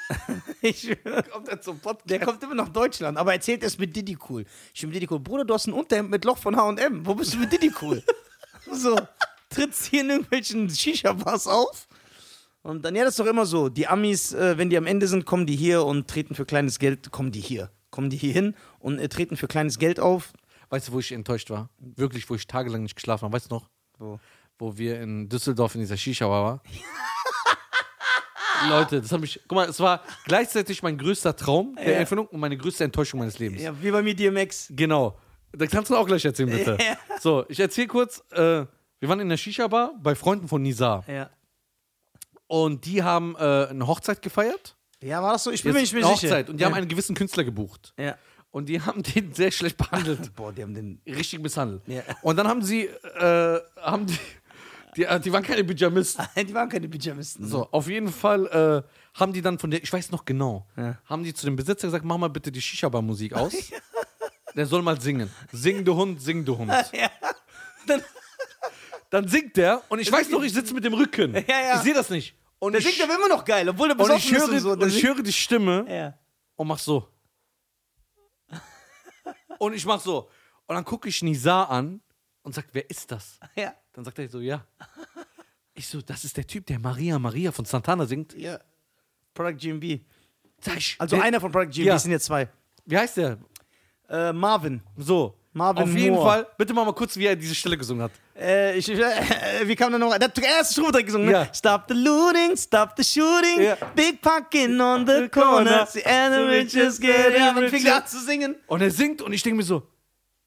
[0.63, 0.97] ich.
[1.33, 2.11] Kommt er zum Podcast?
[2.11, 4.45] Der kommt immer nach Deutschland, aber erzählt es mit Diddy cool.
[4.73, 5.21] Ich bin mit Diddy cool.
[5.21, 7.07] Bruder, du hast ein Unterhemd mit Loch von H&M.
[7.07, 8.03] Wo bist du mit Diddy cool?
[8.73, 8.99] so,
[9.49, 11.89] trittst hier in irgendwelchen Shisha-Bars auf.
[12.63, 13.69] Und dann, ja, das ist doch immer so.
[13.69, 16.79] Die Amis, äh, wenn die am Ende sind, kommen die hier und treten für kleines
[16.79, 17.71] Geld, kommen die hier.
[17.91, 20.33] kommen die hier hin und äh, treten für kleines Geld auf.
[20.71, 21.69] Weißt du, wo ich enttäuscht war?
[21.79, 23.35] Wirklich, wo ich tagelang nicht geschlafen habe.
[23.35, 23.69] Weißt du noch?
[23.99, 24.19] Wo?
[24.59, 26.61] Wo wir in Düsseldorf in dieser Shisha waren.
[28.69, 29.41] Leute, das hat mich.
[29.47, 31.99] Guck mal, es war gleichzeitig mein größter Traum der Ja.
[31.99, 33.63] Erfindung und meine größte Enttäuschung meines Lebens.
[33.63, 34.69] Ja, wie bei mir DMX.
[34.71, 35.19] Genau.
[35.53, 36.79] Da kannst du auch gleich erzählen, bitte.
[36.81, 36.97] Ja.
[37.21, 38.23] So, ich erzähle kurz.
[38.31, 38.67] Äh,
[39.01, 41.05] wir waren in der Shisha-Bar bei Freunden von Nizar.
[41.07, 41.31] Ja.
[42.47, 44.77] Und die haben äh, eine Hochzeit gefeiert.
[45.03, 45.51] Ja, war das so?
[45.51, 46.29] Ich bin mir nicht mehr sicher.
[46.29, 46.49] Hochzeit.
[46.49, 46.69] Und die ja.
[46.69, 47.93] haben einen gewissen Künstler gebucht.
[47.99, 48.17] Ja.
[48.51, 50.35] Und die haben den sehr schlecht behandelt.
[50.35, 51.01] Boah, die haben den.
[51.07, 51.83] Richtig misshandelt.
[51.87, 52.03] Ja.
[52.23, 54.19] Und dann haben sie, äh, haben die,
[54.97, 56.27] die, äh, die waren keine Pyjamisten.
[56.37, 57.47] Die waren keine Pyjamisten.
[57.47, 60.99] So, auf jeden Fall äh, haben die dann von der, ich weiß noch genau, Ja.
[61.05, 63.53] haben die zu dem Besitzer gesagt, mach mal bitte die Shisha-Bar-Musik aus.
[64.57, 65.31] Der soll mal singen.
[65.53, 66.71] Sing du Hund, sing du Hund.
[66.93, 67.11] Ja.
[67.87, 68.03] Dann,
[69.11, 71.35] Dann singt der und ich weiß noch, ich sitze mit dem Rücken.
[71.35, 71.77] Ja, ja.
[71.77, 72.35] Ich sehe das nicht.
[72.59, 74.65] Und der ich, singt aber immer noch geil, obwohl der und besoffen ich, höre, ist
[74.65, 74.87] und so.
[74.87, 76.19] und ich höre die Stimme ja.
[76.57, 77.09] und mach so.
[79.59, 80.29] Und ich mach so.
[80.67, 82.01] Und dann gucke ich Nizar an
[82.45, 83.41] und sag, wer ist das?
[83.57, 83.75] Ja.
[83.93, 84.65] Dann sagt er so, ja.
[85.75, 88.35] Ich so, das ist der Typ, der Maria Maria von Santana singt.
[88.35, 88.61] Ja.
[89.35, 90.01] Product GMB.
[90.99, 91.97] Also der, einer von Product GMB, Ja.
[91.97, 92.49] es sind jetzt zwei.
[92.87, 93.39] Wie heißt der?
[94.09, 94.81] Äh, Marvin.
[94.97, 95.37] So.
[95.53, 96.29] Marvin Auf jeden Moore.
[96.29, 98.11] Fall, bitte mach mal kurz, wie er diese Stelle gesungen hat.
[98.37, 99.03] Äh, ich, äh,
[99.65, 100.17] wie kam der noch?
[100.19, 101.31] Der hat erste Strophe direkt gesungen.
[101.31, 101.45] Ja.
[101.45, 101.51] Ne?
[101.55, 103.63] Stop the looting, stop the shooting.
[103.63, 103.77] Ja.
[103.95, 105.87] Big pocket on the corner.
[105.87, 108.57] The riches get ja, Dann fing er an zu singen.
[108.67, 109.87] Und er singt und ich denke mir so,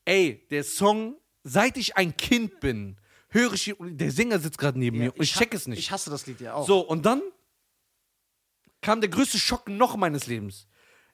[0.04, 1.16] ey, der Song,
[1.50, 2.98] seit ich ein Kind bin,
[3.30, 5.80] höre ich, ihn- der Sänger sitzt gerade neben mir und ich ha- check es nicht.
[5.80, 6.68] Ich hasse das Lied ja auch.
[6.68, 7.22] So, und dann
[8.82, 10.68] kam der größte Schock noch meines Lebens.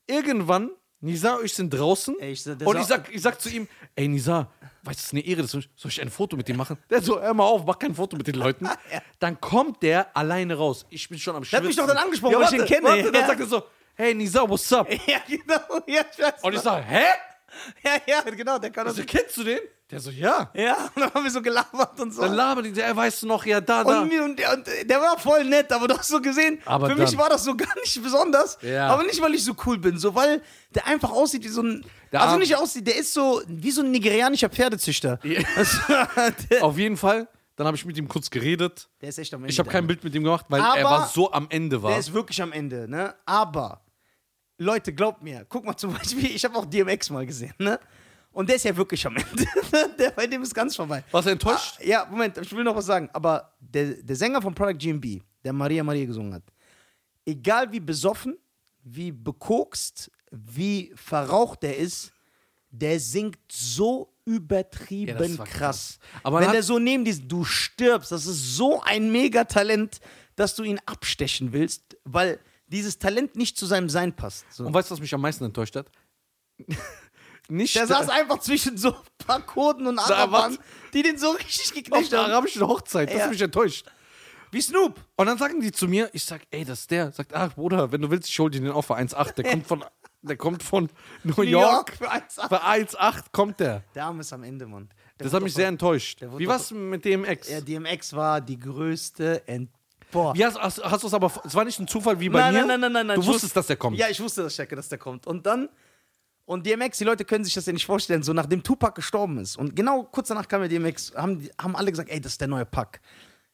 [0.08, 0.70] Irgendwann,
[1.00, 4.52] Nisa, ich sind draußen Ey, ich- und ich sag, ich sag zu ihm, ey Nisa,
[4.84, 6.78] weißt du, es ist eine Ehre, soll ich ein Foto mit dir machen?
[6.90, 8.68] Der so, hör mal auf, mach kein Foto mit den Leuten.
[9.20, 10.86] Dann kommt der alleine raus.
[10.90, 11.88] Ich bin schon am Der hat mich Schwitzen.
[11.88, 12.88] doch dann angesprochen, ja, weil ich den kenne.
[12.88, 13.28] Warte, dann Ja.
[13.28, 13.64] sagt er so,
[13.96, 14.90] hey Nisa, what's up?
[15.08, 15.82] ja, genau.
[15.88, 16.44] Ja, ich weiß.
[16.44, 17.04] Und ich sag, hä?
[17.84, 18.96] ja, ja, genau, der kann das.
[18.98, 19.60] Also, kennst du den?
[19.94, 20.50] Der so, ja.
[20.54, 22.22] Ja, und dann haben wir so gelabert und so.
[22.22, 24.02] Dann labert die, der weißt du noch, ja, da, da.
[24.02, 26.96] Und, mir- und, der- und der war voll nett, aber doch so gesehen, Aber für
[26.96, 28.58] mich dann- war das so gar nicht besonders.
[28.62, 28.88] Ja.
[28.90, 30.42] Aber nicht, weil ich so cool bin, so weil
[30.76, 31.86] der einfach aussieht wie so ein.
[32.12, 35.20] Der also nicht aussieht, der ist so wie so ein nigerianischer Pferdezüchter.
[35.24, 35.42] Ja.
[35.56, 35.78] Also,
[36.62, 38.90] Auf jeden Fall, dann habe ich mit ihm kurz geredet.
[39.02, 39.52] der ist echt am Ende.
[39.52, 41.92] Ich habe kein Bild mit ihm gemacht, weil er Aber war so am Ende war.
[41.92, 43.14] der ist wirklich am Ende, ne?
[43.26, 43.82] Aber,
[44.58, 47.80] Leute, glaubt mir, guck mal zum Beispiel, ich habe auch DMX mal gesehen, ne?
[48.34, 49.46] Und der ist ja wirklich am Ende.
[49.98, 51.04] der, bei dem ist ganz vorbei.
[51.12, 51.78] Warst du enttäuscht?
[51.80, 53.10] Ah, ja, Moment, ich will noch was sagen.
[53.14, 56.44] Aber der, der Sänger von Product GMB, der Maria Maria gesungen hat,
[57.26, 58.38] egal wie besoffen,
[58.84, 62.12] wie bekokst, wie verraucht er ist,
[62.70, 65.50] der singt so übertrieben Ja, krass.
[65.50, 66.00] krass.
[66.24, 70.00] Aber Wenn der so neben dir, du stirbst, das ist so ein Megatalent,
[70.36, 74.46] dass du ihn abstechen willst, weil dieses Talent nicht zu seinem Sein passt.
[74.52, 74.66] So.
[74.66, 75.92] Und weißt du, was mich am meisten enttäuscht hat?
[77.50, 80.58] Nicht Der saß einfach zwischen so ein paar Kurden und Arabern,
[80.94, 82.32] die den so richtig auf geknechtet der haben.
[82.32, 83.10] arabischen Hochzeit.
[83.10, 83.24] Das Ja.
[83.26, 83.86] hat mich enttäuscht.
[84.52, 85.00] Wie Snoop.
[85.16, 87.12] Und dann sagen die zu mir, ich sag, ey, das ist der.
[87.12, 89.34] Sagt, ach Bruder, wenn du willst, ich hol dir den auch für 1,8.
[89.34, 89.84] Der kommt von,
[90.22, 90.90] der kommt von
[91.24, 91.72] New New York.
[91.72, 92.48] York für 1,8.
[92.50, 93.84] Für 1,8 kommt der.
[93.96, 94.90] Der Arm ist am Ende, Mann.
[95.20, 96.22] Der Das hat mich sehr enttäuscht.
[96.22, 97.50] der Wie war's mit dem Ex?
[97.50, 99.70] Ja, DMX war die größte Ent
[100.12, 100.36] Boah.
[100.36, 102.54] Wie hast, hast, hast du es aber, es war nicht ein Zufall wie bei nein,
[102.54, 102.66] mir?
[102.68, 103.16] nein, nein, nein, nein.
[103.20, 103.98] Du wusstest, wusste- dass der kommt.
[103.98, 105.26] Ja, ich wusste, dass Checke, dass der kommt.
[105.26, 105.70] Und dann,
[106.54, 109.58] und DMX, die Leute können sich das ja nicht vorstellen, so nachdem Tupac gestorben ist.
[109.58, 112.48] Und genau kurz danach kam ja DMX, haben, haben alle gesagt, ey, das ist der
[112.48, 113.02] neue Pack.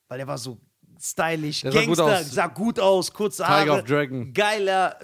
[0.08, 0.58] Weil der war so
[1.02, 2.32] stylisch, Der sah gut Gangster, aus.
[2.32, 3.62] sah gut aus, kurze Haare.
[3.64, 4.34] Tiger of Dragon.
[4.34, 5.00] Geiler.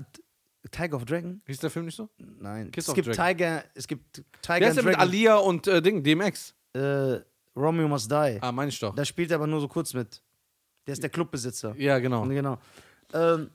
[0.72, 1.42] Tiger of Dragon?
[1.46, 2.10] Hieß der Film nicht so?
[2.18, 2.72] Nein.
[2.72, 3.38] Kiss es gibt Dragon.
[3.38, 4.98] Tiger, es gibt Tiger Der ist ja mit.
[4.98, 6.54] Alia und äh, Ding, DMX.
[6.74, 7.20] Äh,
[7.56, 8.38] Romeo Must Die.
[8.42, 8.94] Ah, meine ich doch.
[8.96, 10.22] Da spielt er aber nur so kurz mit.
[10.86, 11.74] Der ist der Clubbesitzer.
[11.78, 12.24] Ja, genau.
[12.24, 12.58] Und Genau.
[13.14, 13.50] Ähm,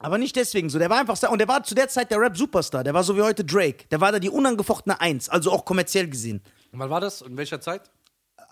[0.00, 0.78] aber nicht deswegen so.
[0.78, 1.30] Der war einfach Star.
[1.30, 2.82] Und der war zu der Zeit der Rap-Superstar.
[2.82, 3.84] Der war so wie heute Drake.
[3.90, 5.28] Der war da die unangefochtene Eins.
[5.28, 6.42] Also auch kommerziell gesehen.
[6.72, 7.20] Wann war das?
[7.20, 7.90] In welcher Zeit?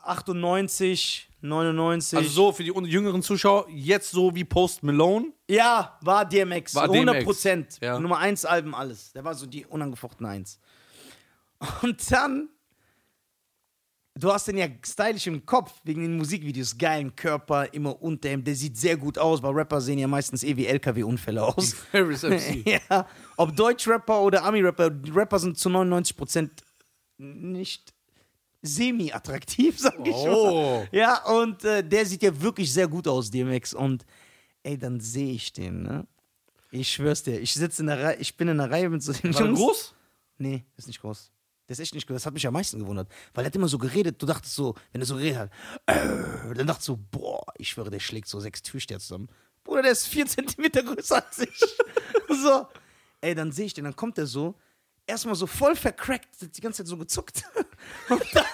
[0.03, 2.19] 98, 99.
[2.19, 5.33] Also so für die jüngeren Zuschauer, jetzt so wie Post Malone.
[5.49, 6.75] ja, war DMX.
[6.75, 7.25] War 100 DMX.
[7.25, 7.79] Prozent.
[7.81, 7.99] Ja.
[7.99, 9.13] Nummer 1 Alben, alles.
[9.13, 10.61] Der war so die unangefochtene Eins.
[11.83, 12.51] Und dann.
[14.19, 18.43] Du hast den ja stylisch im Kopf, wegen den Musikvideos, geilen Körper, immer unter ihm.
[18.43, 21.73] Der sieht sehr gut aus, weil Rapper sehen ja meistens eh wie LKW-Unfälle aus.
[21.93, 22.67] Ferris MC.
[22.91, 23.07] ja,
[23.37, 26.51] ob Deutsch-Rapper oder Ami-Rapper, die Rapper sind zu 99%
[27.19, 27.95] nicht
[28.63, 30.81] semi-attraktiv, sag ich Oh.
[30.81, 30.89] mal.
[30.93, 33.75] Ja, und äh, der sieht ja wirklich sehr gut aus, DMX.
[33.75, 34.05] Und
[34.63, 36.07] ey, dann sehe ich den, ne?
[36.71, 39.13] Ich schwör's dir, ich sitze in der Reihe, ich bin in der Reihe mit so
[39.13, 39.59] den War Jungs.
[39.59, 39.95] groß?
[40.39, 41.31] Nee, ist nicht groß.
[41.69, 42.09] Der ist echt nicht.
[42.09, 43.09] Das hat mich am meisten gewundert.
[43.35, 45.51] Weil er hat immer so geredet, du dachtest so, wenn er so geredet hat,
[45.87, 49.29] äh, dann dachtest du, boah, ich schwöre, der schlägt so sechs Türsteher zusammen.
[49.65, 51.61] Bruder, der ist vier Zentimeter größer als ich.
[52.43, 52.67] so.
[53.21, 54.55] Ey, dann sehe ich den, dann kommt er so,
[55.07, 57.43] erstmal so voll vercrackt, die ganze Zeit so gezuckt.
[58.09, 58.45] Und dann.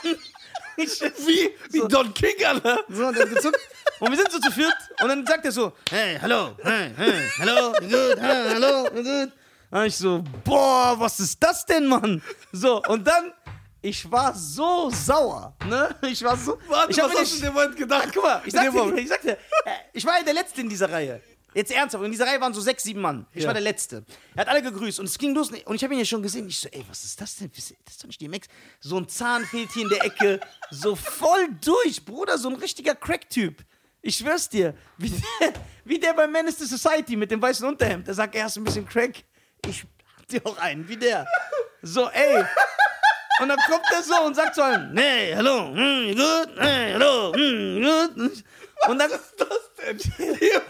[0.76, 1.86] Ich, Wie, wie So.
[1.86, 2.80] Don King, Alter.
[2.88, 3.60] so, und der gezuckt.
[4.00, 4.74] Und wir sind so zu viert.
[5.00, 9.32] Und dann sagt er so: Hey, hallo, hey, hey, hallo, gut, hey, hallo, gut.
[9.70, 12.22] Und ich so: Boah, was ist das denn, Mann?
[12.52, 13.32] So, und dann.
[13.86, 15.94] Ich war so sauer, ne?
[16.08, 16.58] Ich war so.
[16.68, 18.08] Warte, ich was mir hast du nicht- in dem Moment gedacht?
[18.14, 18.98] Guck mal, ich sagte, Moment.
[19.00, 19.36] ich sagte, äh,
[19.92, 21.20] ich war ja der Letzte in dieser Reihe.
[21.52, 23.26] Jetzt ernsthaft, in dieser Reihe waren so sechs, sieben Mann.
[23.34, 23.48] Ich Ja.
[23.48, 24.04] war der Letzte.
[24.34, 25.50] Er hat alle gegrüßt und es ging los.
[25.50, 26.48] Und ich habe ihn ja schon gesehen.
[26.48, 27.50] Ich so, ey, was ist das denn?
[27.54, 28.48] Das ist doch nicht die Max.
[28.80, 30.40] So ein Zahn fehlt hier in der Ecke.
[30.70, 32.38] So voll durch, Bruder.
[32.38, 33.62] So ein richtiger Crack-Typ.
[34.00, 34.74] Ich schwör's dir.
[34.96, 35.52] Wie der,
[35.84, 38.06] wie der bei Menace to Society mit dem weißen Unterhemd.
[38.08, 39.22] Der sagt, er hast ein bisschen Crack.
[39.68, 40.88] Ich hab dir auch einen.
[40.88, 41.26] Wie der.
[41.82, 42.44] So, ey.
[43.40, 47.32] Und dann kommt er so und sagt so einem, hey, hallo, hm, gut, hey, hallo,
[47.34, 48.44] hm, gut.
[48.88, 50.60] Und dann, Was ist das denn?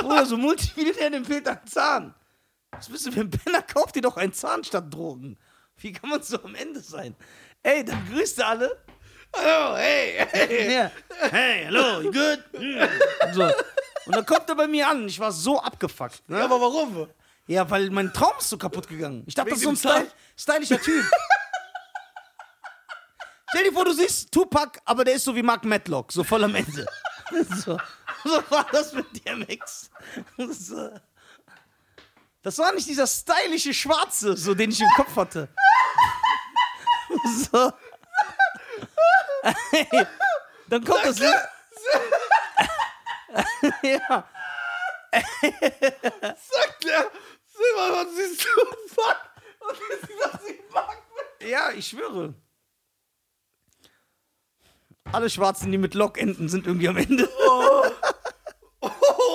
[0.08, 2.14] Bruder, so Multimillionär dem fehlt ein Zahn.
[2.70, 3.62] Was bist du für ein Penner?
[3.62, 5.36] Kauf dir doch einen Zahn statt Drogen.
[5.76, 7.16] Wie kann man so am Ende sein?
[7.62, 8.84] Ey, dann grüßt er alle.
[9.34, 10.72] Hallo, hey, hey.
[10.74, 10.90] Ja.
[11.30, 12.44] Hey, hallo, you good?
[12.54, 12.88] Hm.
[13.32, 13.44] So.
[14.06, 15.06] Und dann kommt er bei mir an.
[15.08, 16.28] Ich war so abgefuckt.
[16.28, 16.38] Ne?
[16.38, 17.08] Ja, aber warum?
[17.46, 19.24] Ja, weil mein Traum ist so kaputt gegangen.
[19.26, 21.04] Ich dachte, das ist so ein Style, stylischer Typ.
[23.50, 26.44] Stell dir vor, du siehst Tupac, aber der ist so wie Mark Matlock, so voll
[26.44, 26.86] am Ende.
[27.64, 27.78] So,
[28.24, 29.90] so war das mit DMX.
[30.36, 30.90] So.
[32.42, 35.48] Das war nicht dieser stylische Schwarze, so den ich im Kopf hatte.
[37.50, 37.72] So.
[39.42, 39.88] Ey,
[40.68, 41.18] dann kommt das.
[43.82, 44.28] ja.
[46.20, 47.10] Sagt er,
[47.72, 48.48] Silber, was siehst du?
[48.94, 49.16] Fuck.
[49.60, 51.02] Und jetzt sieht das wie Mark
[51.48, 52.34] Ja, ich schwöre.
[55.12, 57.28] Alle Schwarzen, die mit Lock enden, sind irgendwie am Ende.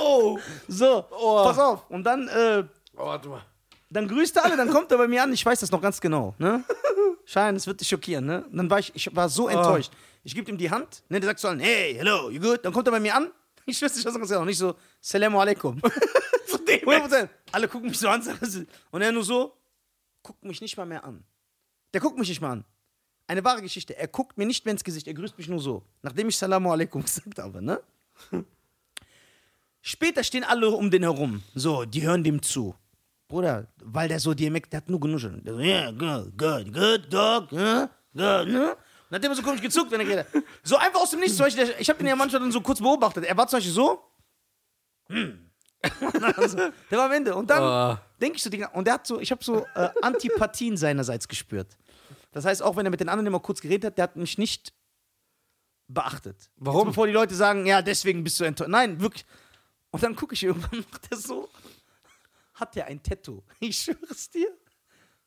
[0.10, 0.40] Oh.
[0.68, 1.44] So, Oh.
[1.46, 1.90] pass auf.
[1.90, 2.64] Und dann, äh,
[2.98, 3.06] oh.
[3.06, 3.42] Warte mal.
[3.90, 5.32] dann grüßt er alle, dann kommt er bei mir an.
[5.34, 6.34] Ich weiß das noch ganz genau.
[6.38, 6.64] Ne?
[7.26, 8.26] Schein, das wird dich schockieren.
[8.26, 8.44] Ne?
[8.50, 9.92] Und dann war ich, ich war so enttäuscht.
[10.24, 11.04] Ich gebe ihm die Hand.
[11.10, 12.64] Ne, der sagt so, allen, hey, hello, you good?
[12.66, 13.32] Dann kommt er bei mir an.
[13.70, 14.46] Ich weiß nicht, was er ganz genau.
[14.46, 15.82] Nicht so, Salamu alaikum.
[16.48, 17.28] Zu dem 100%.
[17.52, 18.24] Alle gucken mich so an.
[18.92, 19.54] Und er nur so,
[20.24, 21.24] guckt mich nicht mal mehr an.
[21.94, 22.66] Der guckt mich nicht mal an.
[23.28, 23.98] Eine wahre Geschichte.
[23.98, 25.06] Er guckt mir nicht mehr ins Gesicht.
[25.08, 25.84] Er grüßt mich nur so.
[26.02, 27.82] Nachdem ich Salamu alaikum gesagt habe, ne?
[29.82, 31.44] Später stehen alle um den herum.
[31.54, 32.74] So, die hören dem zu.
[33.28, 35.46] Bruder, weil der so DMX, der hat nur genuschelt.
[35.46, 38.78] So, yeah, good, good, good, dog, yeah, good, ne?
[39.10, 40.44] Und hat immer so komisch gezuckt, wenn er geht.
[40.64, 41.38] So einfach aus dem Nichts.
[41.38, 43.24] Zum Beispiel, ich habe den ja manchmal dann so kurz beobachtet.
[43.26, 44.04] Er war zum Beispiel so.
[45.08, 45.50] Hm.
[46.36, 46.58] Also,
[46.92, 47.36] der war am Ende.
[47.36, 48.02] Und dann Ah.
[48.20, 51.78] denke ich so, und der hat so, ich habe so äh, Antipathien seinerseits gespürt.
[52.32, 54.38] Das heißt, auch wenn er mit den anderen immer kurz geredet hat, der hat mich
[54.38, 54.74] nicht
[55.88, 56.50] beachtet.
[56.58, 56.80] Warum?
[56.82, 58.70] Jetzt, bevor die Leute sagen, ja, deswegen bist du enttäuscht.
[58.70, 59.26] Nein, wirklich.
[59.92, 61.50] Und dann gucke ich irgendwann, macht er so,
[62.56, 63.44] hat er ein Tattoo.
[63.60, 64.50] Ich schwöre es dir.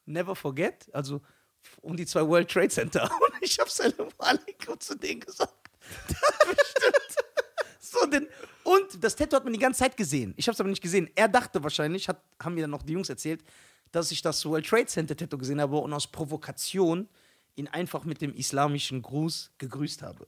[0.05, 0.91] Never forget.
[0.95, 1.23] Also
[1.83, 3.05] um die zwei World Trade Center.
[3.21, 5.55] Und ich habe Salam Alaikum zu denen gesagt.
[7.91, 8.29] So den.
[8.63, 10.33] Und das Tattoo hat man die ganze Zeit gesehen.
[10.37, 11.11] Ich habe es aber nicht gesehen.
[11.17, 13.43] Er dachte wahrscheinlich, hat, haben mir dann noch die Jungs erzählt,
[13.91, 17.09] dass ich das World Trade Center Tattoo gesehen habe und aus Provokation
[17.57, 20.27] ihn einfach mit dem islamischen Gruß gegrüßt habe.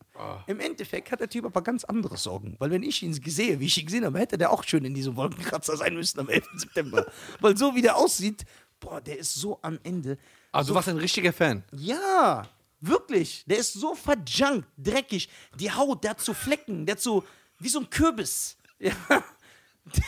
[0.48, 2.56] Im Endeffekt hat der Typ aber ganz andere Sorgen.
[2.58, 4.94] Weil wenn ich ihn sehe, wie ich ihn gesehen habe, hätte der auch schön in
[4.94, 6.44] diesem Wolkenkratzer sein müssen am 11.
[6.56, 7.06] September.
[7.40, 8.44] Weil so wie der aussieht,
[8.80, 10.18] boah, der ist so am Ende.
[10.52, 11.64] Also, du warst ein richtiger Fan.
[11.72, 12.46] Ja,
[12.80, 13.42] wirklich.
[13.46, 15.28] Der ist so verjunkt, dreckig.
[15.58, 17.24] Die Haut, der hat so Flecken, der hat so,
[17.58, 18.56] wie so ein Kürbis.
[18.78, 18.92] Ja.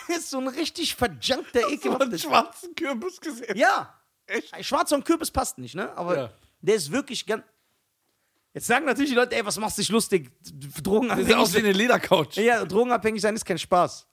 [0.09, 2.16] Der ist so ein richtig verjunkter, ekelhafter.
[2.16, 3.57] schwarzen Kürbis gesehen.
[3.57, 3.92] Ja.
[4.24, 4.55] Echt?
[4.64, 5.92] Schwarzer und Kürbis passt nicht, ne?
[5.97, 6.30] Aber Ja.
[6.61, 7.42] der ist wirklich ganz.
[8.53, 10.30] Jetzt sagen natürlich die Leute, ey, was machst du dich lustig?
[10.42, 12.36] Das sieht aus Drogenabhängig, wie eine Ledercouch.
[12.36, 14.07] ja, drogenabhängig sein ist kein Spaß.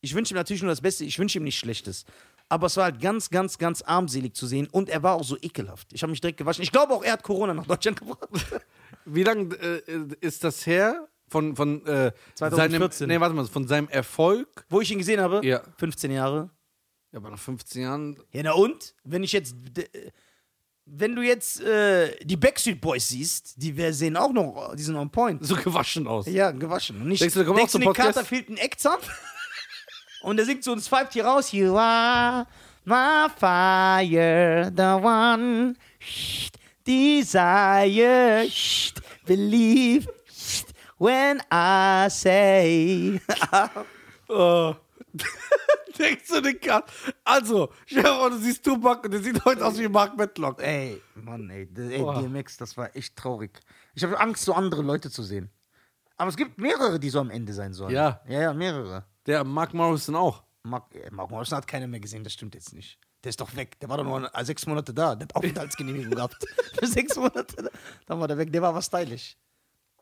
[0.00, 2.06] Ich wünsche ihm natürlich nur das Beste, ich wünsche ihm nichts Schlechtes.
[2.48, 5.36] Aber es war halt ganz, ganz, ganz armselig zu sehen und er war auch so
[5.40, 5.92] ekelhaft.
[5.92, 6.62] Ich habe mich direkt gewaschen.
[6.62, 8.28] Ich glaube auch, er hat Corona nach Deutschland gebracht.
[9.04, 9.82] Wie lange äh,
[10.20, 12.98] ist das her von, von äh, 2014.
[12.98, 14.66] Seinem, nee, warte mal, von seinem Erfolg?
[14.68, 15.44] Wo ich ihn gesehen habe?
[15.44, 15.62] Ja.
[15.78, 16.50] 15 Jahre.
[17.12, 18.18] Ja, aber nach 15 Jahren.
[18.32, 18.94] Ja, na und?
[19.04, 19.54] Wenn ich jetzt.
[20.86, 24.96] Wenn du jetzt äh, die Backstreet Boys siehst, die wir sehen auch noch, die sind
[24.96, 25.42] on point.
[25.42, 26.26] So gewaschen aus.
[26.26, 27.00] Ja, gewaschen.
[27.00, 28.14] Und nicht, Denkst du, der kommt auch zum Podcast?
[28.14, 28.98] Carter fehlt ein Eckzahn?
[30.24, 31.52] Und er singt so und pfeift hier raus.
[31.52, 32.46] You are
[32.84, 35.74] my fire, the one
[36.84, 38.46] desire,
[39.26, 40.08] believe
[40.98, 43.20] when I say.
[44.26, 44.74] Oh.
[45.98, 46.90] Denkst du den Kat?
[47.22, 50.62] Also, vor, du siehst Tupac und der sieht heute aus wie Mark Matlock.
[50.62, 51.98] ey, Mann, ey, ey.
[51.98, 53.60] DMX, das war echt traurig.
[53.94, 55.50] Ich habe Angst, so andere Leute zu sehen.
[56.16, 57.94] Aber es gibt mehrere, die so am Ende sein sollen.
[57.94, 58.22] Ja.
[58.26, 59.04] Ja, ja, mehrere.
[59.26, 60.42] Der Mark Morrison auch.
[60.62, 62.98] Mark, äh, Mark Morrison hat keiner mehr gesehen, das stimmt jetzt nicht.
[63.22, 63.78] Der ist doch weg.
[63.80, 65.14] Der war doch nur sechs Monate da.
[65.14, 66.44] Der hat Aufenthaltsgenehmigung gehabt.
[66.78, 67.56] Für sechs Monate.
[67.56, 67.68] da.
[68.06, 68.52] Dann war der weg.
[68.52, 69.36] Der war aber stylisch.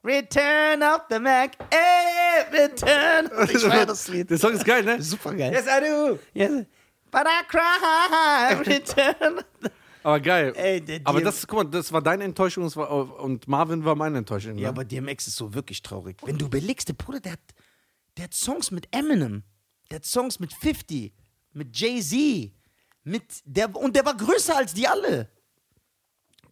[0.04, 1.52] Return of the Mac.
[1.70, 3.30] Ey, return.
[3.54, 4.28] Ich feier das Lied.
[4.28, 5.00] Der Song ist geil, ne?
[5.00, 5.52] Super geil.
[5.52, 6.18] Yes, I do.
[6.34, 6.66] Yes.
[7.12, 8.54] But I cry.
[8.74, 9.44] Return.
[10.02, 10.52] Aber geil.
[10.56, 14.56] Ey, der aber das, guck mal, das war deine Enttäuschung und Marvin war meine Enttäuschung.
[14.56, 14.68] Ja, ne?
[14.70, 16.16] aber DMX ist so wirklich traurig.
[16.24, 17.40] Wenn du überlegst, der Bruder, der hat,
[18.16, 19.42] der hat Songs mit Eminem,
[19.90, 21.12] der hat Songs mit 50,
[21.52, 22.52] mit Jay-Z,
[23.04, 25.28] mit der und der war größer als die alle.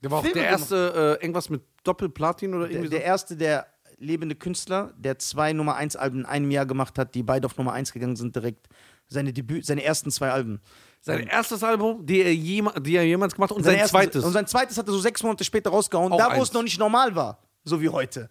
[0.03, 3.37] der war auch Filme der erste, äh, irgendwas mit Doppelplatin oder Der, irgendwie der erste,
[3.37, 3.67] der
[3.99, 7.57] lebende Künstler, der zwei Nummer 1 Alben in einem Jahr gemacht hat, die beide auf
[7.59, 8.67] Nummer 1 gegangen sind direkt.
[9.09, 10.61] Seine Debüt, seine ersten zwei Alben.
[11.01, 11.13] so.
[11.13, 14.25] Sein erstes Album, die er, jema, die er jemals gemacht hat und sein erstes- zweites.
[14.25, 16.45] Und sein zweites hat er so sechs Monate später rausgehauen, Auch da wo eins.
[16.49, 18.31] es noch nicht normal war, so wie heute.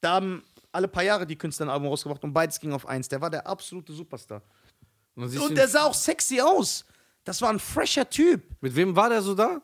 [0.00, 0.42] Da haben
[0.72, 3.08] alle paar Jahre die Künstler ein Album rausgebracht und beides ging auf eins.
[3.08, 4.42] Der war der absolute Superstar.
[5.14, 6.84] Und Und der sah auch sexy aus.
[7.24, 8.42] Das war ein fresher Typ.
[8.60, 9.60] mit wem war der so da?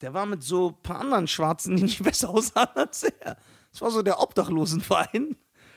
[0.00, 3.36] Der war mit so ein paar anderen Schwarzen, die nicht besser aussahen als er.
[3.72, 5.36] Das war so der Obdachlosenverein.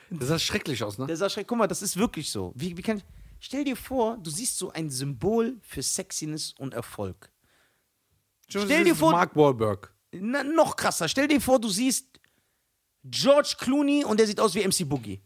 [0.09, 1.07] Der sah schrecklich aus, ne?
[1.07, 2.53] Der sah schrecklich, guck mal, das ist wirklich so.
[2.55, 3.03] Wie, wie kann ich,
[3.39, 7.29] stell dir vor, du siehst so ein Symbol für Sexiness und Erfolg.
[8.47, 9.93] stell dir vor- Mark Wahlberg.
[10.13, 12.16] Na, noch krasser, stell dir vor, du siehst
[13.03, 15.21] George Clooney und der sieht aus wie MC Boogie.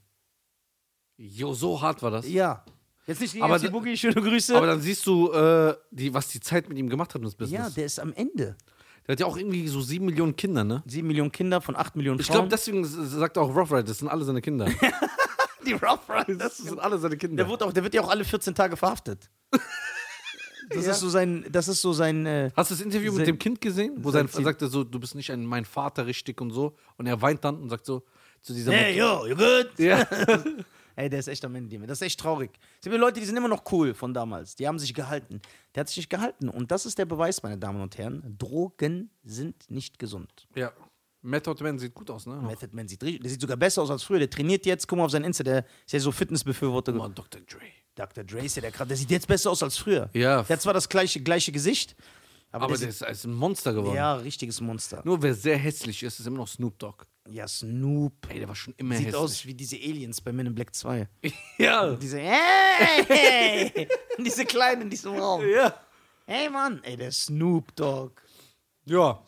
[1.17, 2.28] Jo, so hart war das.
[2.28, 2.63] Ja.
[3.07, 4.55] Jetzt nicht gegen Aber MC Boogie, schöne Grüße.
[4.55, 7.59] Aber dann siehst du, äh, die, was die Zeit mit ihm gemacht hat das Business.
[7.59, 8.55] ja, der ist am Ende.
[9.07, 10.84] der hat ja auch irgendwie so sieben Millionen Kinder, ne?
[10.86, 12.36] Sieben Millionen Kinder von acht Millionen Ich Frauen.
[12.38, 14.65] glaube, deswegen sagt auch Rough Rider, das sind alle seine Kinder.
[15.65, 16.38] die Rough Riders.
[16.38, 17.36] Das sind alle seine Kinder.
[17.43, 19.30] Der, wird auch, der wird ja auch alle 14 Tage verhaftet.
[20.74, 23.28] Das ist so sein, das ist so sein, äh, Hast du das Interview Sein- mit
[23.28, 26.39] dem Kind gesehen, wo sein sein sagte so, du bist nicht ein, mein Vater richtig
[26.41, 28.03] und so, und er weint dann und sagt so
[28.41, 29.69] zu dieser hey, Mutter- yo, you good?
[29.80, 30.07] Ja.
[30.97, 31.80] Ey, der ist echt am Ende.
[31.88, 32.51] Das ist echt traurig.
[32.80, 34.55] Es gibt Leute, die sind immer noch cool von damals.
[34.57, 35.41] Die haben sich gehalten.
[35.74, 36.49] Der hat sich nicht gehalten.
[36.49, 38.36] Und das ist der Beweis, meine Damen und Herren.
[38.38, 40.47] Drogen sind nicht gesund.
[40.53, 40.72] ja.
[41.22, 42.36] Method Man sieht gut aus, ne?
[42.36, 44.19] Method Man sieht, richtig- der sieht sogar besser aus als früher.
[44.19, 44.88] Der trainiert jetzt.
[44.88, 45.43] Guck mal auf sein Insta.
[45.43, 46.93] Der ist ja so Fitnessbefürworter.
[46.95, 47.41] Oh, Dr.
[47.41, 47.59] Dre.
[47.95, 48.24] Dr.
[48.24, 48.88] Dre ist ja der gerade.
[48.89, 50.09] Der sieht jetzt besser aus als früher.
[50.13, 50.43] Ja.
[50.43, 51.95] Der hat zwar das gleiche, gleiche Gesicht.
[52.53, 53.95] Aber, Aber der ist, ist ein Monster geworden.
[53.95, 55.01] ja, richtiges Monster.
[55.05, 57.05] Nur wer sehr hässlich ist, ist immer noch Snoop Dogg.
[57.30, 58.13] Ja, Snoop.
[58.30, 59.22] Ey, der war schon immer Sieht hässlich.
[59.22, 61.07] aus wie diese Aliens bei Men in Black 2.
[61.59, 61.95] ja.
[61.95, 63.88] Diese, hey!
[64.17, 65.41] diese Kleinen in diesem Raum.
[65.47, 65.74] Ja.
[66.26, 68.22] Hey Mann, ey, der Snoop Dogg.
[68.86, 69.22] Ja.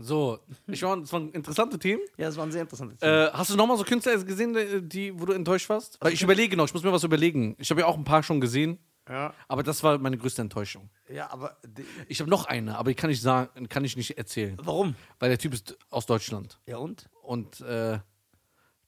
[0.00, 2.00] So, ich war, das waren interessante Themen.
[2.16, 3.26] Ja, das war ein sehr interessantes Thema.
[3.26, 5.98] Äh, hast du nochmal so Künstler gesehen, die- wo du enttäuscht warst?
[6.00, 7.54] Weil ich überlege noch, ich muss mir was überlegen.
[7.58, 8.78] Ich habe ja auch ein paar schon gesehen,
[9.08, 9.34] ja.
[9.48, 10.88] aber das war meine größte Enttäuschung.
[11.10, 11.58] ja, aber
[12.08, 14.56] Ich habe noch eine, aber die kann ich sagen, kann ich nicht erzählen.
[14.62, 14.94] warum?
[15.18, 16.58] Weil der Typ ist aus Deutschland.
[16.66, 17.10] Ja und?
[17.22, 17.98] Und äh,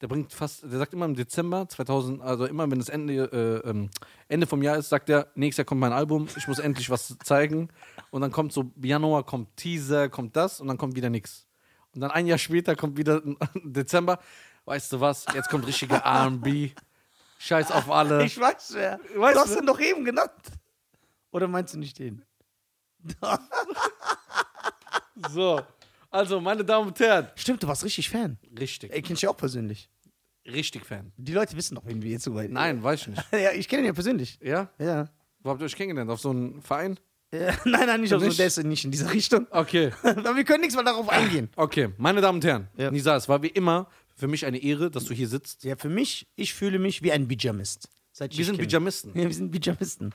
[0.01, 3.69] der bringt fast, der sagt immer im Dezember 2000, also immer wenn das Ende, äh,
[3.69, 3.91] ähm,
[4.29, 7.17] Ende vom Jahr ist, sagt er, nächstes Jahr kommt mein Album, ich muss endlich was
[7.25, 7.69] zeigen.
[8.15, 11.49] Und dann kommt so Januar, kommt Teaser, kommt das und dann kommt wieder nichts.
[11.93, 13.21] Und dann ein Jahr später kommt wieder
[13.65, 14.21] Dezember,
[14.67, 16.71] weißt du was, jetzt kommt richtige R&B,
[17.41, 18.25] Scheiß auf alle.
[18.25, 19.01] Ich weiß wer.
[19.17, 19.59] Weißt du hast du?
[19.59, 20.31] ihn doch eben genannt.
[21.33, 22.25] Oder meinst du nicht den?
[25.31, 25.61] So,
[26.09, 28.39] also meine Damen und Herren, Stimmt, du warst richtig Fan.
[28.57, 29.91] richtig, Ey, kenn ich ja auch persönlich.
[30.47, 31.13] richtig Fan.
[31.17, 32.53] Die Leute wissen doch, wen wir jetzt so weit.
[32.53, 33.25] Nein, weiß ich nicht.
[33.33, 34.39] Ja, ich kenne ihn ja persönlich.
[34.41, 34.71] Ja?
[34.79, 35.09] Ja.
[35.41, 36.13] Wo habt ihr euch kennengelernt?
[36.13, 36.97] Auf so einem Verein?
[37.35, 38.39] Ja, nein, nein, nicht, Nicht?
[38.39, 39.47] ist nicht in dieser Richtung.
[39.51, 39.91] Okay.
[40.03, 41.49] Aber wir können nichts mal darauf eingehen.
[41.57, 42.91] Okay, meine Damen und Herren, Ja.
[42.91, 45.65] Nisa, es war wie immer für mich eine Ehre, dass du hier sitzt.
[45.65, 47.89] Ja, für mich, ich fühle mich wie ein Bijamist.
[48.19, 48.59] Wir sind.
[48.59, 49.11] Pyjamisten.
[49.17, 50.15] Ja, wir sind Bijamisten.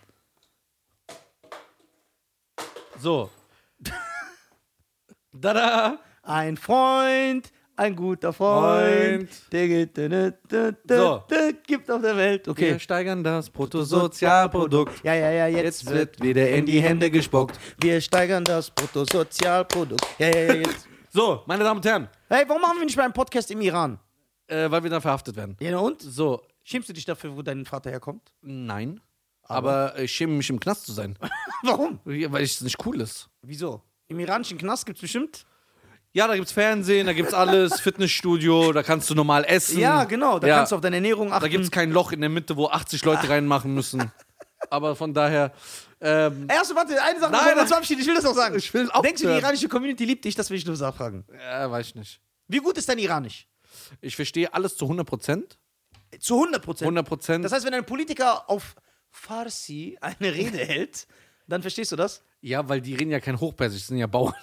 [3.01, 3.29] So.
[5.41, 5.99] Tada!
[6.23, 9.29] Ein Freund, ein guter Freund, Freund.
[10.87, 11.23] So.
[11.65, 12.45] gibt auf der Welt.
[12.45, 12.79] Wir Okay.
[12.79, 15.01] steigern das Bruttosozialprodukt.
[15.03, 17.57] Ja, ja, ja, jetzt, Jetzt wird wieder in die Hände gespuckt.
[17.79, 20.05] Wir steigern das Bruttosozialprodukt.
[20.17, 20.87] Ja, ja, ja, jetzt.
[21.11, 23.97] So, meine Damen und Herren, Hey, warum machen wir nicht mal einen Podcast im Iran?
[24.47, 25.57] äh, weil wir dann verhaftet werden.
[25.59, 26.01] Ja, und?
[26.01, 28.31] So, Schämst du dich dafür, wo dein Vater herkommt?
[28.41, 28.99] nein.
[29.41, 31.17] Aber, ich schäme mich im Knast zu sein.
[31.63, 31.99] Warum?
[32.03, 33.27] weil es nicht cool ist.
[33.41, 33.81] Wieso?
[34.07, 35.47] Im iranischen Knast gibt es bestimmt.
[36.11, 39.79] Ja, da gibt's Fernsehen, da gibt's alles, Fitnessstudio, da kannst du normal essen.
[39.79, 40.39] Ja, genau.
[40.39, 40.55] Da Ja.
[40.57, 41.41] kannst du auf deine Ernährung achten.
[41.43, 44.11] Da gibt's kein Loch in der Mitte, wo 80 Leute reinmachen müssen.
[44.71, 45.51] Aber von daher,
[46.01, 47.59] ähm, Ey, achso, warte, eine Sache, Nein, bevor wir nein.
[47.61, 48.01] uns verabschieden.
[48.01, 48.57] Ich will das noch sagen.
[48.57, 49.39] Ich will auch Denkst du, die hören.
[49.41, 50.35] iranische Community liebt dich?
[50.35, 51.25] Das will ich nur fragen.
[51.39, 52.19] ja, weiß ich nicht.
[52.47, 53.47] Wie gut ist dein Iranisch?
[54.01, 55.57] Ich verstehe alles zu 100 Prozent.
[56.19, 56.85] Zu 100 Prozent.
[56.87, 57.45] 100 Prozent.
[57.45, 58.75] Das heißt, wenn ein Politiker auf
[59.11, 61.07] Farsi eine Rede hält,
[61.47, 62.23] dann verstehst du das?
[62.41, 64.33] Ja, weil die reden ja kein Hochpersisch, sind ja Bauern.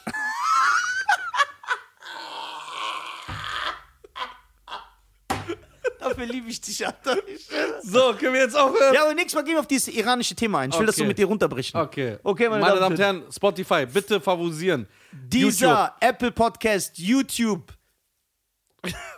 [6.08, 7.16] Dafür liebe ich dich, Alter.
[7.82, 8.94] So, können wir jetzt aufhören?
[8.94, 10.70] Ja, aber nächstes Mal gehen wir auf dieses iranische Thema ein.
[10.70, 11.08] Ich will das so Okay.
[11.08, 11.80] mit dir runterbrechen.
[11.80, 12.18] Okay.
[12.22, 14.86] Okay, meine, Meine Damen und Herren, Spotify, bitte favorisieren.
[15.12, 17.72] Dieser Apple Podcast, YouTube,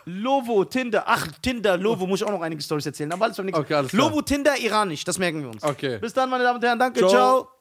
[0.05, 1.03] Lovo, Tinder.
[1.05, 3.11] Ach, Tinder, Lovo, muss ich auch noch einige Stories erzählen.
[3.11, 4.09] Aber alles beim nächsten Okay, alles klar.
[4.09, 5.03] Lovo, Tinder, iranisch.
[5.03, 5.63] Das merken wir uns.
[5.63, 5.99] Okay.
[5.99, 6.79] Bis dann, meine Damen und Herren.
[6.79, 6.99] Danke.
[6.99, 7.09] Ciao.
[7.09, 7.58] Ciao.